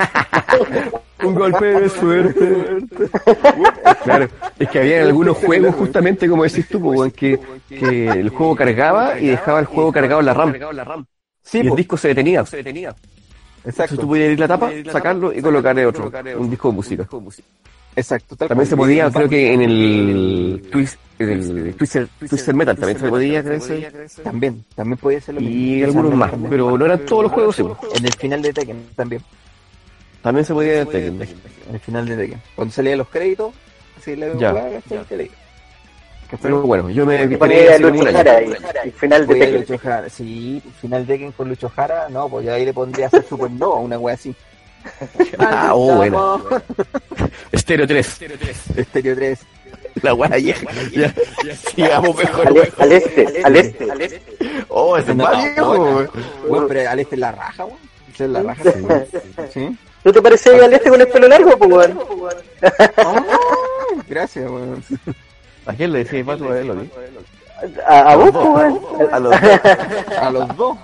[1.25, 2.87] Un golpe de suerte.
[4.05, 4.29] claro,
[4.59, 8.55] es que había algunos juegos justamente como decís tú, pues, weón, que, que el juego
[8.55, 11.07] cargaba y dejaba el juego cargado en la RAM.
[11.43, 12.41] Sí, y el po, disco se detenía.
[12.41, 12.95] Entonces
[13.65, 17.09] exacto, tú podías ir a la tapa, sacarlo y colocarle otro, un disco de música.
[17.99, 18.36] Exacto.
[18.36, 22.99] tal También se podía, creo que en el Twist, en el Twister, Twister Metal también
[22.99, 23.61] se podía, creo
[24.22, 25.57] También, también podía ser lo mismo.
[25.57, 27.78] y algunos más, pero no eran todos los juegos, sí, pues.
[27.96, 29.22] En el final de Tekken también.
[30.22, 31.22] También se podía en Tekken.
[31.68, 32.42] En el final de Tekken.
[32.55, 33.55] Cuando salían los créditos,
[33.99, 34.55] así le Ya.
[36.42, 38.42] Pero bueno, yo me ponía a Lucho Jara
[38.84, 39.61] y final de Tekken.
[39.61, 43.09] Lucho Jara, sí, final Tekken con Lucho Jara, no, pues ya ahí le pondría a
[43.09, 44.34] hacer Supernova, una wea así.
[45.39, 46.16] Ah, oh, buena.
[46.16, 46.62] Vamos.
[47.55, 48.20] Stereo 3.
[48.76, 49.39] Estéreo 3.
[50.03, 50.66] La guaya vieja.
[50.93, 51.14] Ya,
[51.45, 52.47] ya, sigamos mejor.
[52.49, 54.22] Al, al este, al este, al este.
[54.68, 56.11] Oh, ese es más viejo, bueno.
[56.49, 57.78] Bueno, pero al este es la raja, weón.
[58.14, 58.86] Esa es la raja, sí.
[59.53, 59.78] ¿Sí?
[60.05, 61.99] ¿No te parece al este con el pelo largo, pues, weón?
[63.05, 63.24] Oh,
[64.09, 64.84] gracias, weón.
[65.66, 66.89] ¿A quién le decía pato a él, o qué?
[67.86, 69.14] A, a vos, pues, weón.
[69.14, 70.18] A los dos.
[70.18, 70.78] A los dos.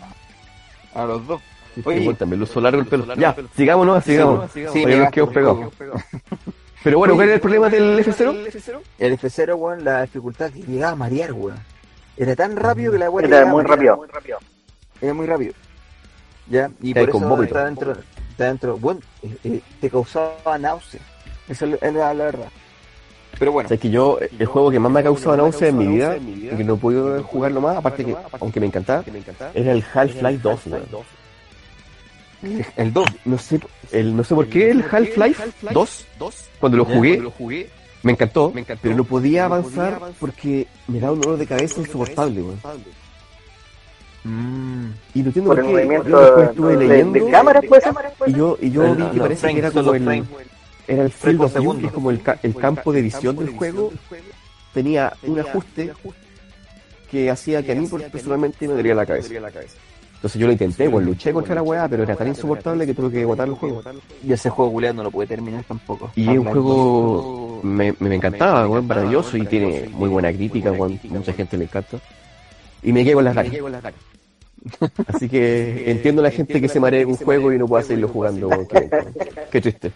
[0.94, 1.40] A los dos.
[1.85, 3.14] Oye, Oye, también lo usó largo el pelo.
[3.14, 4.51] Ya, sigamos, no, sigamos.
[4.53, 5.72] Sí, nos quedamos pegados.
[6.85, 8.83] Pero bueno, ¿cuál era el problema del F0?
[8.99, 11.59] El F0, weón, la dificultad que llegaba a marear, weón.
[12.16, 13.99] Era tan rápido que la weón Era muy rápido.
[15.01, 15.55] Era muy rápido.
[16.47, 17.93] Ya, y por eso está dentro,
[18.31, 21.01] está dentro, bueno, eh, eh, te causaba náusea.
[21.49, 22.49] Esa es la, es verdad.
[23.39, 25.79] Pero bueno, O sea, que yo, el juego que más me ha causado náusea en
[25.79, 29.05] mi vida, y que no he podido jugarlo más, aparte que, aunque me encantaba,
[29.55, 30.85] era el Half-Life 2, weón.
[32.76, 33.07] el 2.
[33.24, 33.61] No sé,
[33.92, 35.42] el, no sé por qué el Half-Life
[35.72, 36.07] 2,
[36.61, 37.22] cuando lo jugué,
[38.03, 42.61] me encantó, pero no podía avanzar porque me da un dolor de cabeza insoportable, weón.
[44.24, 44.86] Mm.
[45.14, 46.03] Y no entiendo Por qué.
[46.09, 47.61] Yo después estuve de, leyendo de cámara,
[48.26, 50.28] y yo, y yo El- vi que parece que era como el, frames.
[50.88, 53.51] era el Field of View, que es como el, ca- el campo de visión del
[53.51, 53.92] juego,
[54.72, 55.92] tenía un ajuste
[57.11, 59.28] que hacía que a mí personalmente me dolía la cabeza.
[60.25, 63.11] Entonces yo lo intenté, bueno, luché contra la weá, pero era tan insoportable que tuve
[63.11, 63.83] que botar el juego.
[64.27, 66.11] Y ese juego culiado no lo puede terminar tampoco.
[66.16, 70.99] Y es un juego, me, me encantaba, weón, maravilloso y tiene muy buena crítica, weón,
[71.11, 71.99] mucha gente le encanta.
[72.83, 73.53] Y me quedé con las ganas.
[75.09, 77.83] Así que entiendo a la gente que se marea en un juego y no pueda
[77.83, 78.91] seguirlo jugando, weón, qué,
[79.51, 79.93] qué triste,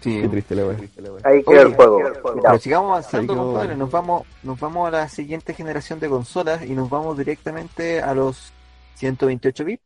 [0.00, 0.22] Sí.
[0.22, 0.76] qué triste la weá.
[1.24, 2.00] Ahí quedó Oye, el juego.
[2.42, 3.76] Pero sigamos avanzando, compadre.
[3.76, 8.14] Nos vamos, nos vamos a la siguiente generación de consolas y nos vamos directamente a
[8.14, 8.54] los
[8.98, 9.82] 128 bits.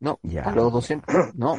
[0.00, 0.44] No, Ya.
[0.44, 1.06] a los 200.
[1.34, 1.56] No,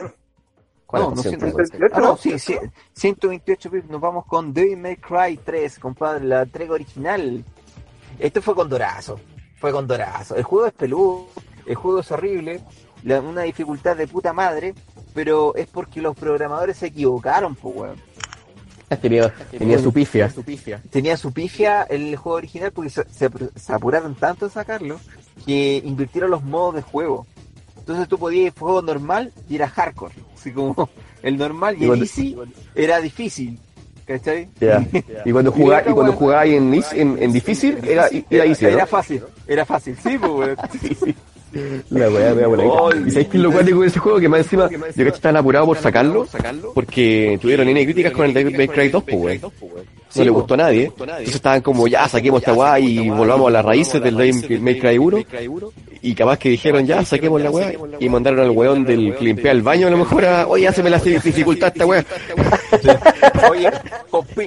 [0.85, 1.93] ¿Cuál no, no, el ciento- porcentaje?
[1.95, 2.55] ah, no, sí, sí,
[2.93, 3.89] 128 bits.
[3.89, 7.43] Nos vamos con Devil May Cry 3, compadre, la entrega original.
[8.19, 9.19] Esto fue con Dorazo.
[9.57, 10.35] Fue con Dorazo.
[10.35, 11.27] El juego es peludo,
[11.65, 12.61] el juego es horrible,
[13.03, 14.75] la- una dificultad de puta madre,
[15.15, 18.12] pero es porque los programadores se equivocaron, pues, weón.
[19.01, 20.31] Tenía, tenía su pifia.
[20.91, 24.99] tenía su pifia el juego original porque se, se se apuraron tanto en sacarlo
[25.45, 27.25] que invirtieron los modos de juego.
[27.77, 30.13] Entonces tú podías ir juego normal y era hardcore.
[30.35, 30.89] Así como
[31.23, 32.37] el normal y el Igual- easy
[32.75, 33.59] era difícil.
[34.05, 34.49] ¿Cachai?
[35.25, 39.23] Y cuando jugaba, y cuando jugaba en, en, en difícil, era, era easy, Era fácil,
[39.47, 40.57] era fácil, sí, pues.
[41.89, 42.63] La weá da buena.
[43.05, 44.19] ¿Y sabéis qué es lo cuático de ese juego?
[44.19, 46.27] Que más encima, yo creo que estaban apurados por sacarlo,
[46.73, 49.41] porque tuvieron N críticas con el Devil May Cry 2, pues weón.
[50.15, 50.37] No Sí, le po.
[50.39, 50.85] gustó a nadie.
[50.85, 54.15] Entonces estaban como, ya, saquemos esta weá y volvamos a las raíces del
[54.61, 55.17] May Cry 1.
[56.03, 57.73] Y capaz que dijeron, ya, saquemos la weá.
[57.99, 60.89] Y mandaron al weón del que limpia el baño a lo mejor a, oye, haceme
[60.89, 62.05] la dificultad esta weá.
[63.49, 63.71] Oye,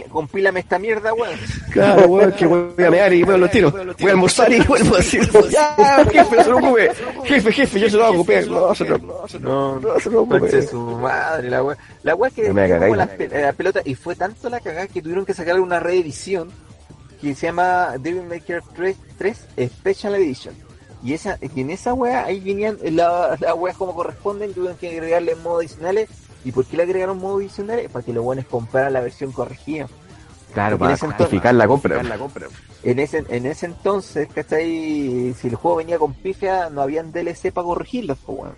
[0.08, 1.34] compílame esta mierda, weón.
[1.72, 3.72] Claro, weón, que voy a mear y a los tiros.
[3.72, 5.74] Voy a almorzar y vuelvo a decir, ya,
[6.10, 6.90] jefe, no se preocupe.
[7.24, 10.62] Jefe, jefe, yo se lo hago, pe- no, se lo, no, no se preocupe.
[10.62, 11.62] su madre, la
[12.26, 13.12] es que No me como la, no.
[13.16, 16.50] pe- la pelota y fue tanto la cagada que tuvieron que sacar una reedición
[17.20, 20.54] que se llama Devil May Cry 3, 3 Special Edition.
[21.02, 24.90] Y esa, y en esa wea ahí venían las la weas como corresponden, tuvieron que
[24.90, 26.08] agregarle modos adicionales.
[26.44, 27.90] ¿Y por qué le agregaron modos adicionales?
[27.90, 29.88] Para que los buenos compraran la versión corregida.
[30.56, 32.00] Claro, para justificar la compra.
[32.82, 35.34] En ese, en ese entonces, ¿cachai?
[35.38, 38.52] Si el juego venía con pifia, no habían DLC para corregirlos, pues.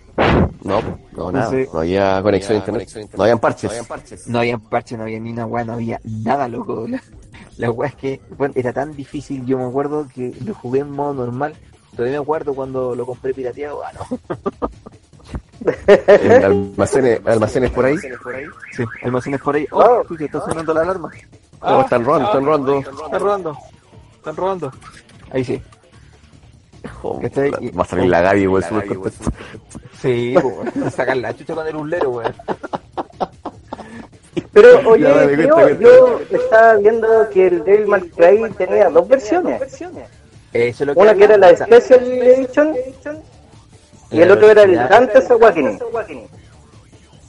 [0.63, 0.81] No,
[1.11, 1.51] no, nada.
[1.73, 3.09] No había conexión a internet.
[3.17, 3.85] No habían parches.
[4.27, 6.87] No había parche, no había ni una weá, no había nada, loco.
[6.87, 7.01] La,
[7.57, 9.45] la weá es que bueno, era tan difícil.
[9.45, 11.53] Yo me acuerdo que lo jugué en modo normal.
[11.97, 13.81] Todavía me acuerdo cuando lo compré pirateado.
[13.83, 14.19] Ah, no.
[16.07, 17.97] En almacenes, almacenes por ahí.
[18.71, 19.67] Sí, almacenes por ahí.
[19.71, 20.15] Oh, Oh.
[20.17, 21.11] está sonando la alarma.
[21.61, 22.79] Oh, están robando, están robando.
[22.79, 23.57] Están robando.
[24.15, 24.71] Están robando.
[25.31, 25.61] Ahí sí.
[27.21, 27.51] ¿Cachai?
[27.51, 29.09] la- Va a salir la Gaby, contento.
[30.01, 32.33] Sí, pues, sacar la chucha con el uslero, weón.
[34.53, 38.89] Pero oye, Ya, dale, tío, cuenta, yo estaba viendo que el Devil May Cry tenía
[38.89, 39.61] dos versiones.
[39.61, 39.91] Eso
[40.53, 41.55] es lo que Una que era la.
[41.55, 42.75] Special Edition
[44.11, 45.79] y el otro era el Dante's Awakening.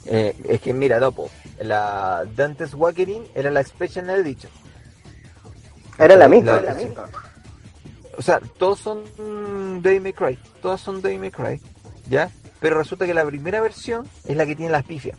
[0.05, 1.29] Eh, es que mira, Dopo,
[1.61, 4.51] la Dante's Awakening era la Special Edition.
[5.99, 6.59] Era la misma.
[6.61, 6.75] La-
[8.17, 9.03] O sea, todos son
[9.81, 11.61] Devil May Cry, todas son Devil May Cry,
[12.09, 12.29] ¿ya?
[12.59, 15.17] Pero resulta que la primera versión es la que tiene las pifias.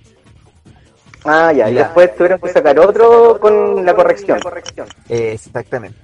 [1.25, 1.85] Ah, ya, y Ya.
[1.85, 4.39] después tuvieron que sacar otro con la corrección.
[5.09, 5.99] Eh, exactamente.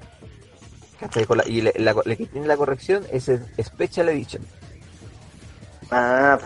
[1.29, 4.43] La- y la, la- la que tiene la corrección es el Special Edition.
[5.91, 6.39] Ah,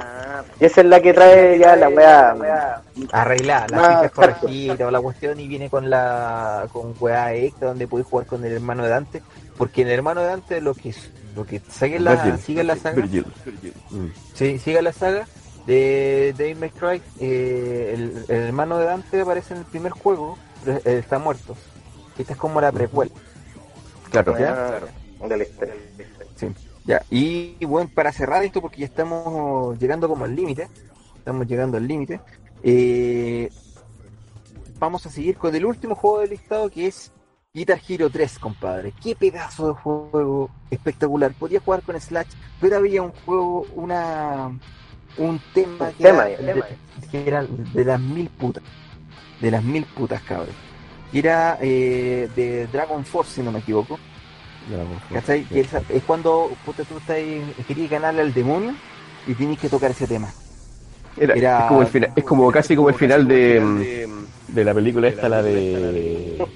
[0.60, 2.82] y esa es la que trae ya la wea.
[3.10, 4.40] Arreglada, las Ah, pifias exacto.
[4.40, 8.44] corregidas, toda la cuestión, y viene con la con weá extra donde puedes jugar con
[8.44, 9.22] el hermano de Dante.
[9.58, 10.94] Porque en el hermano de Dante lo que
[11.34, 12.38] lo que sigue la, Virgil.
[12.38, 12.96] sigue la saga.
[12.96, 13.26] Virgil.
[13.90, 14.06] Mm.
[14.34, 15.26] Sí, sigue la saga
[15.66, 17.02] de May Cry.
[17.20, 21.56] eh, el, el hermano de Dante aparece en el primer juego, pero él está muerto.
[22.18, 23.10] Esta es como la precuela.
[24.10, 24.34] Claro.
[24.38, 25.74] Ah, de la historia.
[26.36, 26.46] Sí.
[26.84, 30.68] Ya, y, bueno, para cerrar esto, porque ya estamos llegando como al límite,
[31.16, 32.20] estamos llegando al límite,
[32.62, 33.50] eh,
[34.78, 37.12] vamos a seguir con el último juego del listado que es
[37.54, 38.94] Guitar Hero 3, compadre.
[39.02, 41.32] Qué pedazo de juego espectacular.
[41.34, 42.28] Podía jugar con Slash,
[42.60, 44.58] pero había un juego, una
[45.18, 46.66] un tema Un que, tema, era, tema.
[46.66, 48.62] de, que era de las mil putas.
[49.40, 50.54] De las mil putas, cabrón.
[51.12, 53.98] era eh, de Dragon Force, si no me equivoco.
[55.12, 55.44] ¿Cachai?
[55.44, 57.18] Que es, es cuando puta, tú estás,
[57.66, 58.74] querías ganarle al demonio
[59.26, 60.32] y tienes que tocar ese tema.
[61.16, 64.08] Era, Era- es, como el final, es como casi como el final de,
[64.48, 65.52] de la película esta, la de,
[66.38, 66.46] de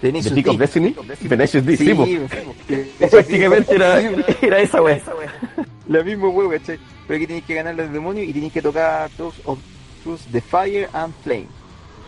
[0.00, 0.58] Tenacious Peak of.
[0.58, 0.96] Destiny.
[1.28, 1.94] Tenacious D, sí,
[3.10, 4.00] Prácticamente era,
[4.40, 5.00] era esa wea.
[5.88, 6.78] La misma huevo, ¿cachai?
[7.06, 9.58] Pero que tenéis que ganarle al demonio y tenéis que tocar Tours of
[10.02, 11.46] Truth the Fire and Flame.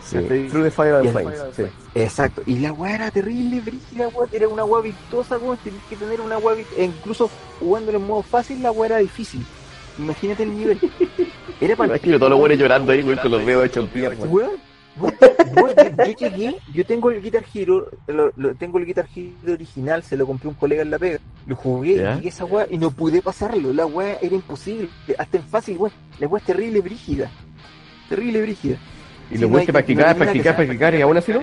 [0.09, 0.47] Sí.
[0.49, 1.39] Through the Fire and Y Flames.
[1.55, 1.63] Sí.
[1.95, 2.41] Exacto.
[2.45, 4.27] Y la weá era terrible, brígida, weá.
[4.31, 5.57] Era una weá vistosa, weá.
[5.63, 6.55] Tenías que tener una weá.
[6.55, 7.29] vi- e incluso
[7.59, 9.45] jugándolo en modo fácil, la weá era difícil.
[9.99, 10.79] Imagínate el nivel.
[11.59, 14.25] Era para imagino todos los buenos llorando ahí, güey, con los dedos hechos mierda.
[14.29, 14.51] Weón,
[14.95, 15.15] weón,
[15.55, 20.03] weón, yo, llegué, yo tengo el Guitar Hero, lo, lo- tengo el Guitar Hero original,
[20.03, 21.17] se lo compré a un colega en la pega,
[21.47, 25.43] lo jugué, a esa weá y no pude pasarlo, la weá era imposible, hasta en
[25.45, 27.31] fácil, weón, la weá es terrible brígida,
[28.07, 28.77] terrible brígida.
[29.29, 31.41] Y Sí, lo no practicar, no practicar, que practicar y aún así no.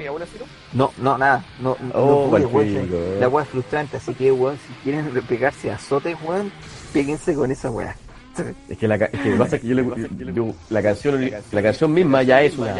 [0.73, 3.97] No, no, nada, no, no, Oh, no pude, mal weón, pico, la weá es frustrante,
[3.99, 6.51] así que weón, si quieren pegarse a azotes, weón,
[6.93, 7.95] péguense con esa weá.
[8.69, 11.31] Es que, la, es que lo que pasa es que yo, le- yo- la canción
[11.53, 12.75] la canción misma ya es una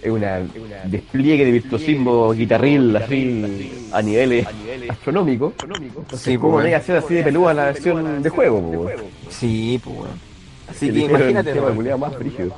[0.00, 0.40] es una
[0.84, 4.46] despliegue de virtuosismo guitarril así a niveles
[4.88, 5.52] astronómicos.
[5.62, 8.62] Entonces, Sí, ¿cómo pues, no a ser así de peluda la versión de juego?
[8.62, 8.92] po, weón?
[9.28, 10.20] Sí, pues weón.
[10.68, 11.54] Así que imagínate,
[11.98, 12.56] más brígido.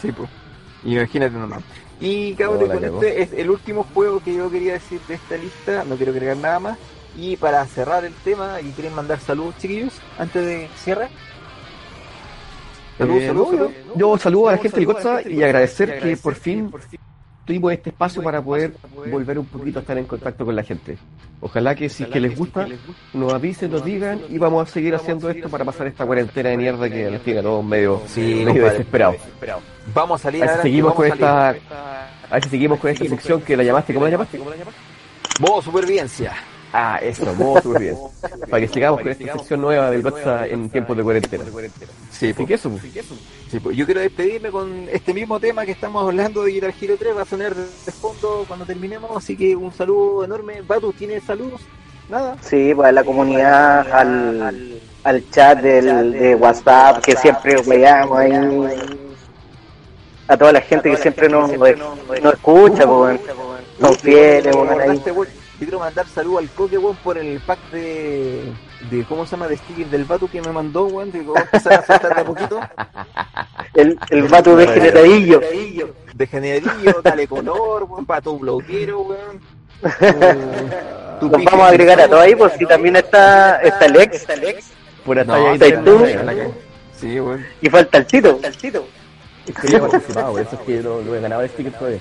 [0.00, 0.30] Sí, pues.
[0.84, 1.62] Imagínate nomás.
[2.00, 5.84] Y cabrón, con este es el último juego que yo quería decir de esta lista,
[5.84, 6.78] no quiero agregar nada más.
[7.16, 11.08] Y para cerrar el tema, ¿y quieren mandar saludos, chiquillos, antes de cierre?
[12.98, 16.72] Saludos, Eh, saludos, yo, saludo a la gente del Gotza y agradecer que por fin
[17.44, 18.72] tuvimos este espacio para poder
[19.10, 20.96] volver un poquito a estar en contacto con la gente.
[21.40, 22.66] Ojalá que si es que les gusta,
[23.12, 26.56] nos avisen, nos digan y vamos a seguir haciendo esto para pasar esta cuarentena de
[26.56, 29.16] mierda que nos tiene a todos medio, Sí, medio desesperados.
[29.94, 31.54] Vamos a salir A seguimos con esta, a
[32.32, 34.40] ver si seguimos con esta sección que la llamaste, ¿cómo la llamaste?
[35.40, 36.32] Modo supervivencia.
[36.76, 38.08] Ah, eso, modo supervivencia.
[38.50, 41.44] Para que sigamos con esta sección nueva del Gotza en tiempos de cuarentena.
[42.10, 42.48] Sí, pues.
[42.48, 42.82] que eso, pues.
[43.48, 46.96] Sí, pues, yo quiero despedirme con este mismo tema que estamos hablando de Guitar Hero
[46.98, 50.62] 3, va a sonar de fondo cuando terminemos, así que un saludo enorme.
[50.62, 51.60] Batu, ¿tienes saludos?
[52.08, 52.36] Nada.
[52.40, 58.32] Sí, pues a la comunidad, al, al chat del, de WhatsApp, que siempre veamos ahí.
[60.26, 63.20] A toda la gente que siempre nos, nos escucha, pues,
[63.80, 65.02] son fieles, Me weón, ahí.
[65.64, 68.52] Yo quiero mandar saludos al Coque, weón, por el pack de,
[68.90, 69.48] de, ¿cómo se llama?
[69.48, 72.20] De stickers del Batu que me mandó, weón, de que a empezar a soltar de
[72.20, 72.60] a poquito.
[73.72, 75.40] El, el vato de generadillo.
[76.14, 79.40] De generadillo, dale color, weón, para tu bloquero, weón.
[79.80, 84.26] Tu- tu Los vamos a agregar a todos ahí, pues si también está, está Lex
[85.04, 86.54] Por hasta No, ahí está tenemos tú.
[87.00, 87.44] Sí, weón.
[87.62, 88.38] y falta el Tito.
[89.60, 92.00] Quería participar, por eso es que no, no he ganado el sticker todavía.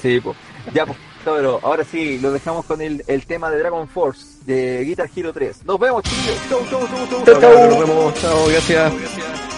[0.00, 0.36] Sí, pues.
[0.72, 4.84] Ya, pues, cabrón, ahora sí, lo dejamos con el, el tema de Dragon Force, de
[4.84, 5.64] Guitar Hero 3.
[5.64, 6.36] Nos vemos, chicos.
[6.48, 7.24] Chau, chau, chau, chau.
[7.24, 7.68] Chau, chau.
[7.70, 8.92] Nos vemos, chao, gracias.
[8.92, 9.51] On